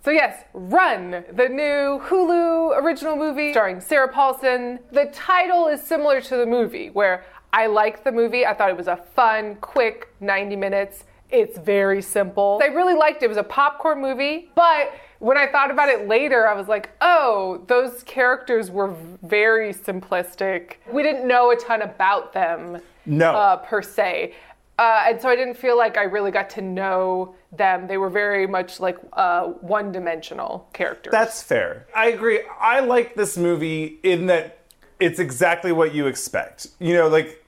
So 0.04 0.12
yes, 0.12 0.44
Run, 0.54 1.24
the 1.32 1.48
new 1.48 2.02
Hulu 2.06 2.78
original 2.84 3.16
movie 3.16 3.54
starring 3.54 3.80
Sarah 3.80 4.12
Paulson. 4.12 4.80
The 4.92 5.06
title 5.14 5.68
is 5.68 5.82
similar 5.82 6.20
to 6.22 6.36
the 6.36 6.46
movie, 6.46 6.90
where 6.90 7.24
I 7.54 7.68
liked 7.68 8.04
the 8.04 8.12
movie. 8.12 8.46
I 8.46 8.54
thought 8.56 8.70
it 8.70 8.78
was 8.78 8.88
a 8.88 8.98
fun, 8.98 9.56
quick 9.62 10.14
90 10.20 10.58
minutes. 10.58 11.06
It's 11.30 11.58
very 11.60 12.02
simple. 12.02 12.60
I 12.62 12.68
really 12.68 12.94
liked 12.94 13.24
it. 13.24 13.28
It 13.28 13.30
was 13.30 13.38
a 13.38 13.44
popcorn 13.44 14.02
movie, 14.02 14.50
but 14.54 14.92
when 15.22 15.38
I 15.38 15.46
thought 15.46 15.70
about 15.70 15.88
it 15.88 16.08
later, 16.08 16.48
I 16.48 16.56
was 16.56 16.68
like, 16.68 16.90
oh, 17.00 17.64
those 17.68 18.02
characters 18.04 18.72
were 18.72 18.96
very 19.22 19.72
simplistic. 19.72 20.74
We 20.92 21.04
didn't 21.04 21.28
know 21.28 21.52
a 21.52 21.56
ton 21.56 21.84
about 21.84 22.34
them 22.34 22.82
No. 23.06 23.32
uh, 23.32 23.58
per 23.58 23.84
se. 23.84 24.34
Uh, 24.80 25.04
and 25.10 25.22
so 25.22 25.30
I 25.30 25.36
didn't 25.36 25.58
feel 25.58 25.78
like 25.78 25.96
I 25.96 26.04
really 26.04 26.32
got 26.32 26.50
to 26.52 26.62
know 26.62 27.36
them. 27.52 27.86
They 27.86 28.00
were 28.00 28.10
very 28.10 28.48
much 28.48 28.80
like 28.80 28.98
uh, 29.14 29.44
one 29.62 29.92
dimensional 29.92 30.68
characters. 30.74 31.12
That's 31.12 31.44
fair. 31.44 31.86
I 31.96 32.08
agree. 32.08 32.42
I 32.60 32.80
like 32.80 33.14
this 33.14 33.38
movie 33.38 34.00
in 34.02 34.26
that 34.26 34.58
it's 35.00 35.20
exactly 35.20 35.72
what 35.72 35.94
you 35.94 36.08
expect. 36.08 36.66
You 36.80 36.96
know, 36.96 37.08
like 37.10 37.46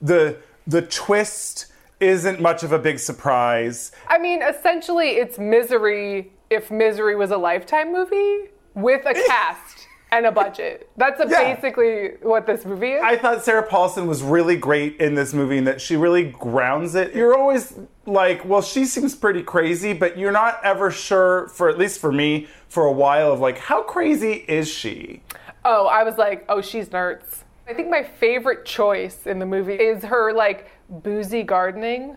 the 0.00 0.36
the 0.68 0.82
twist 0.82 1.66
isn't 1.98 2.40
much 2.40 2.62
of 2.62 2.70
a 2.70 2.78
big 2.78 3.00
surprise. 3.00 3.90
I 4.06 4.18
mean, 4.18 4.40
essentially, 4.40 5.16
it's 5.16 5.36
Misery 5.36 6.30
if 6.50 6.70
Misery 6.70 7.16
was 7.16 7.30
a 7.30 7.36
Lifetime 7.36 7.92
movie 7.92 8.50
with 8.74 9.04
a 9.06 9.14
cast 9.26 9.86
and 10.10 10.24
a 10.24 10.32
budget. 10.32 10.88
That's 10.96 11.20
a 11.20 11.28
Yeah. 11.28 11.54
basically 11.54 12.12
what 12.22 12.46
this 12.46 12.64
movie 12.64 12.92
is. 12.92 13.02
I 13.02 13.16
thought 13.16 13.44
Sarah 13.44 13.62
Paulson 13.62 14.06
was 14.06 14.22
really 14.22 14.56
great 14.56 14.96
in 15.00 15.14
this 15.14 15.34
movie 15.34 15.58
and 15.58 15.66
that 15.66 15.80
she 15.82 15.96
really 15.96 16.24
grounds 16.24 16.94
it. 16.94 17.14
You're 17.14 17.36
always 17.36 17.74
like, 18.06 18.42
well, 18.46 18.62
she 18.62 18.86
seems 18.86 19.14
pretty 19.14 19.42
crazy, 19.42 19.92
but 19.92 20.16
you're 20.16 20.32
not 20.32 20.60
ever 20.64 20.90
sure, 20.90 21.48
for 21.48 21.68
at 21.68 21.76
least 21.76 22.00
for 22.00 22.10
me, 22.10 22.46
for 22.68 22.86
a 22.86 22.92
while 22.92 23.32
of 23.32 23.40
like, 23.40 23.58
how 23.58 23.82
crazy 23.82 24.44
is 24.48 24.66
she? 24.68 25.22
Oh, 25.64 25.86
I 25.86 26.02
was 26.04 26.16
like, 26.16 26.46
oh, 26.48 26.62
she's 26.62 26.88
nerds. 26.88 27.42
I 27.68 27.74
think 27.74 27.90
my 27.90 28.02
favorite 28.02 28.64
choice 28.64 29.26
in 29.26 29.38
the 29.38 29.44
movie 29.44 29.74
is 29.74 30.02
her 30.04 30.32
like 30.32 30.70
boozy 30.88 31.42
gardening. 31.42 32.16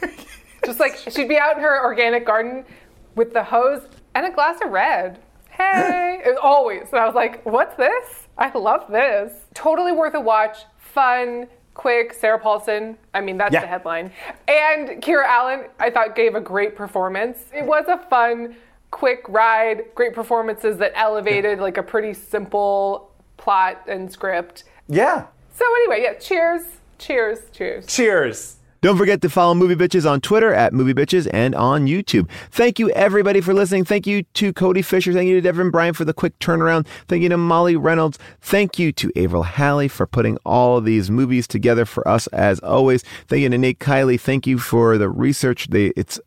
Just 0.64 0.78
like 0.78 0.96
she'd 0.96 1.28
be 1.28 1.38
out 1.38 1.56
in 1.56 1.62
her 1.62 1.82
organic 1.84 2.24
garden 2.24 2.64
with 3.14 3.32
the 3.32 3.44
hose 3.44 3.82
and 4.14 4.26
a 4.26 4.30
glass 4.30 4.60
of 4.64 4.70
red. 4.70 5.18
Hey, 5.50 6.20
it 6.24 6.28
was 6.28 6.38
always. 6.42 6.88
And 6.90 6.98
I 7.00 7.06
was 7.06 7.14
like, 7.14 7.44
what's 7.44 7.76
this? 7.76 8.28
I 8.38 8.56
love 8.56 8.90
this. 8.90 9.32
Totally 9.54 9.92
worth 9.92 10.14
a 10.14 10.20
watch. 10.20 10.58
Fun, 10.78 11.46
quick. 11.74 12.12
Sarah 12.14 12.38
Paulson. 12.38 12.96
I 13.12 13.20
mean, 13.20 13.36
that's 13.36 13.52
Yeah. 13.52 13.60
the 13.60 13.66
headline. 13.66 14.10
And 14.48 15.02
Kiera 15.02 15.26
Allen, 15.26 15.66
I 15.78 15.90
thought 15.90 16.16
gave 16.16 16.34
a 16.34 16.40
great 16.40 16.76
performance. 16.76 17.44
It 17.54 17.64
was 17.66 17.84
a 17.88 17.98
fun, 17.98 18.56
quick 18.90 19.24
ride. 19.28 19.94
Great 19.94 20.14
performances 20.14 20.78
that 20.78 20.92
elevated 20.94 21.58
like 21.58 21.76
a 21.76 21.82
pretty 21.82 22.14
simple 22.14 23.10
plot 23.36 23.82
and 23.86 24.10
script. 24.10 24.64
Yeah. 24.88 25.26
So 25.52 25.64
anyway, 25.76 26.02
yeah. 26.02 26.14
Cheers. 26.14 26.62
Cheers. 26.98 27.38
Cheers. 27.52 27.86
Cheers. 27.86 28.56
Don't 28.80 28.96
forget 28.96 29.20
to 29.22 29.28
follow 29.28 29.54
Movie 29.54 29.74
Bitches 29.74 30.10
on 30.10 30.20
Twitter 30.20 30.54
at 30.54 30.72
Movie 30.72 30.94
Bitches 30.94 31.28
and 31.32 31.54
on 31.54 31.86
YouTube. 31.86 32.28
Thank 32.50 32.78
you 32.78 32.90
everybody 32.90 33.40
for 33.40 33.52
listening. 33.52 33.84
Thank 33.84 34.06
you 34.06 34.22
to 34.22 34.52
Cody 34.52 34.80
Fisher. 34.80 35.12
Thank 35.12 35.28
you 35.28 35.34
to 35.34 35.40
Devon 35.40 35.70
Bryant 35.70 35.96
for 35.96 36.04
the 36.04 36.14
quick 36.14 36.38
turnaround. 36.38 36.86
Thank 37.06 37.22
you 37.22 37.28
to 37.28 37.36
Molly 37.36 37.76
Reynolds. 37.76 38.18
Thank 38.40 38.78
you 38.78 38.90
to 38.92 39.12
Avril 39.16 39.42
Halley 39.42 39.88
for 39.88 40.06
putting 40.06 40.38
all 40.46 40.78
of 40.78 40.84
these 40.84 41.10
movies 41.10 41.46
together 41.46 41.84
for 41.84 42.06
us 42.08 42.26
as 42.28 42.58
always. 42.60 43.04
Thank 43.28 43.42
you 43.42 43.50
to 43.50 43.58
Nate 43.58 43.80
Kiley. 43.80 44.18
Thank 44.18 44.46
you 44.46 44.58
for 44.58 44.96
the 44.96 45.10
research. 45.10 45.68
They, 45.68 45.92
it's 45.96 46.18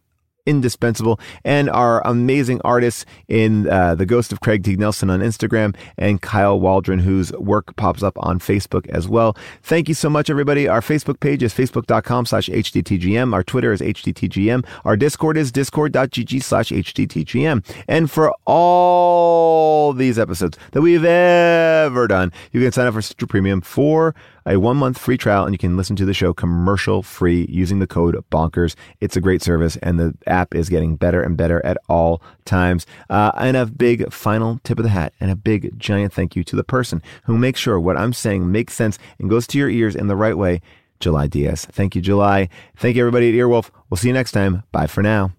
indispensable 0.46 1.20
and 1.44 1.70
our 1.70 2.06
amazing 2.06 2.60
artists 2.64 3.06
in 3.28 3.70
uh, 3.70 3.96
the 3.96 4.06
ghost 4.06 4.32
of 4.32 4.42
craig 4.42 4.64
t 4.64 4.76
nelson 4.76 5.10
on 5.10 5.22
instagram 5.22 5.76
and 5.98 6.22
kyle 6.22 6.60
waldron 6.60 7.00
whose 7.00 7.32
work 7.34 7.76
pops 7.76 8.04
up 8.04 8.18
on 8.18 8.40
facebook 8.40 8.88
as 8.90 9.08
well. 9.08 9.36
Thank 9.62 9.88
you 9.88 9.94
so 9.94 10.10
much 10.10 10.30
everybody. 10.30 10.68
Our 10.68 10.82
facebook 10.82 11.20
page 11.20 11.44
is 11.44 11.54
facebook.com 11.54 12.26
slash 12.26 12.50
hdtgm 12.50 13.34
our 13.34 13.44
twitter 13.44 13.72
is 13.72 13.82
hdtgm 13.82 14.66
our 14.86 14.98
discord 14.98 15.38
is 15.38 15.52
discord.gg 15.52 16.44
slash 16.44 16.70
hdtgm 16.70 17.64
and 17.88 18.12
for 18.12 18.34
all 18.46 19.94
these 19.94 20.20
episodes 20.20 20.58
that 20.72 20.82
we've 20.82 21.06
ever 21.06 22.08
done 22.08 22.32
you 22.52 22.62
can 22.62 22.72
sign 22.72 22.88
up 22.88 22.94
for 22.94 23.02
stitcher 23.02 23.28
premium 23.28 23.62
for 23.62 24.14
a 24.46 24.58
one 24.58 24.78
month 24.78 24.98
free 24.98 25.18
trial 25.18 25.46
and 25.46 25.54
you 25.54 25.58
can 25.58 25.78
listen 25.78 25.96
to 25.96 26.06
the 26.06 26.14
show 26.14 26.34
commercial 26.34 27.04
free 27.04 27.46
using 27.50 27.80
the 27.80 27.88
code 27.88 28.16
bonkers. 28.32 28.76
It's 29.00 29.16
a 29.16 29.22
great 29.22 29.42
service 29.42 29.78
and 29.78 30.00
the 30.00 30.16
app 30.28 30.56
is 30.56 30.70
getting 30.70 30.96
better 30.96 31.22
and 31.22 31.38
better 31.38 31.66
at 31.66 31.78
all 31.88 32.22
times. 32.46 32.86
Uh, 33.10 33.32
and 33.38 33.58
a 33.58 33.66
big 33.66 34.12
final 34.12 34.60
tip 34.64 34.80
of 34.80 34.84
the 34.84 34.90
hat 34.90 35.14
and 35.20 35.32
a 35.32 35.36
big 35.36 35.78
giant 35.80 36.14
thank 36.14 36.36
you 36.36 36.44
to 36.44 36.56
the 36.56 36.64
person 36.64 37.02
who 37.26 37.38
makes 37.38 37.60
sure 37.60 37.80
what 37.80 37.98
i'm 37.98 38.14
saying 38.14 38.52
makes 38.52 38.74
sense 38.74 38.98
and 39.20 39.30
goes 39.30 39.48
to 39.48 39.58
your 39.58 39.70
ears 39.70 39.96
in 39.96 40.08
the 40.08 40.16
right 40.16 40.38
way. 40.38 40.62
July 41.00 41.28
diaz 41.28 41.66
thank 41.66 41.96
you 41.96 42.02
july. 42.02 42.50
Thank 42.78 42.96
you 42.96 43.02
everybody 43.02 43.30
at 43.30 43.36
earwolf. 43.36 43.70
We'll 43.90 43.98
see 43.98 44.08
you 44.08 44.14
next 44.14 44.32
time. 44.32 44.64
Bye 44.72 44.88
for 44.88 45.02
now 45.04 45.34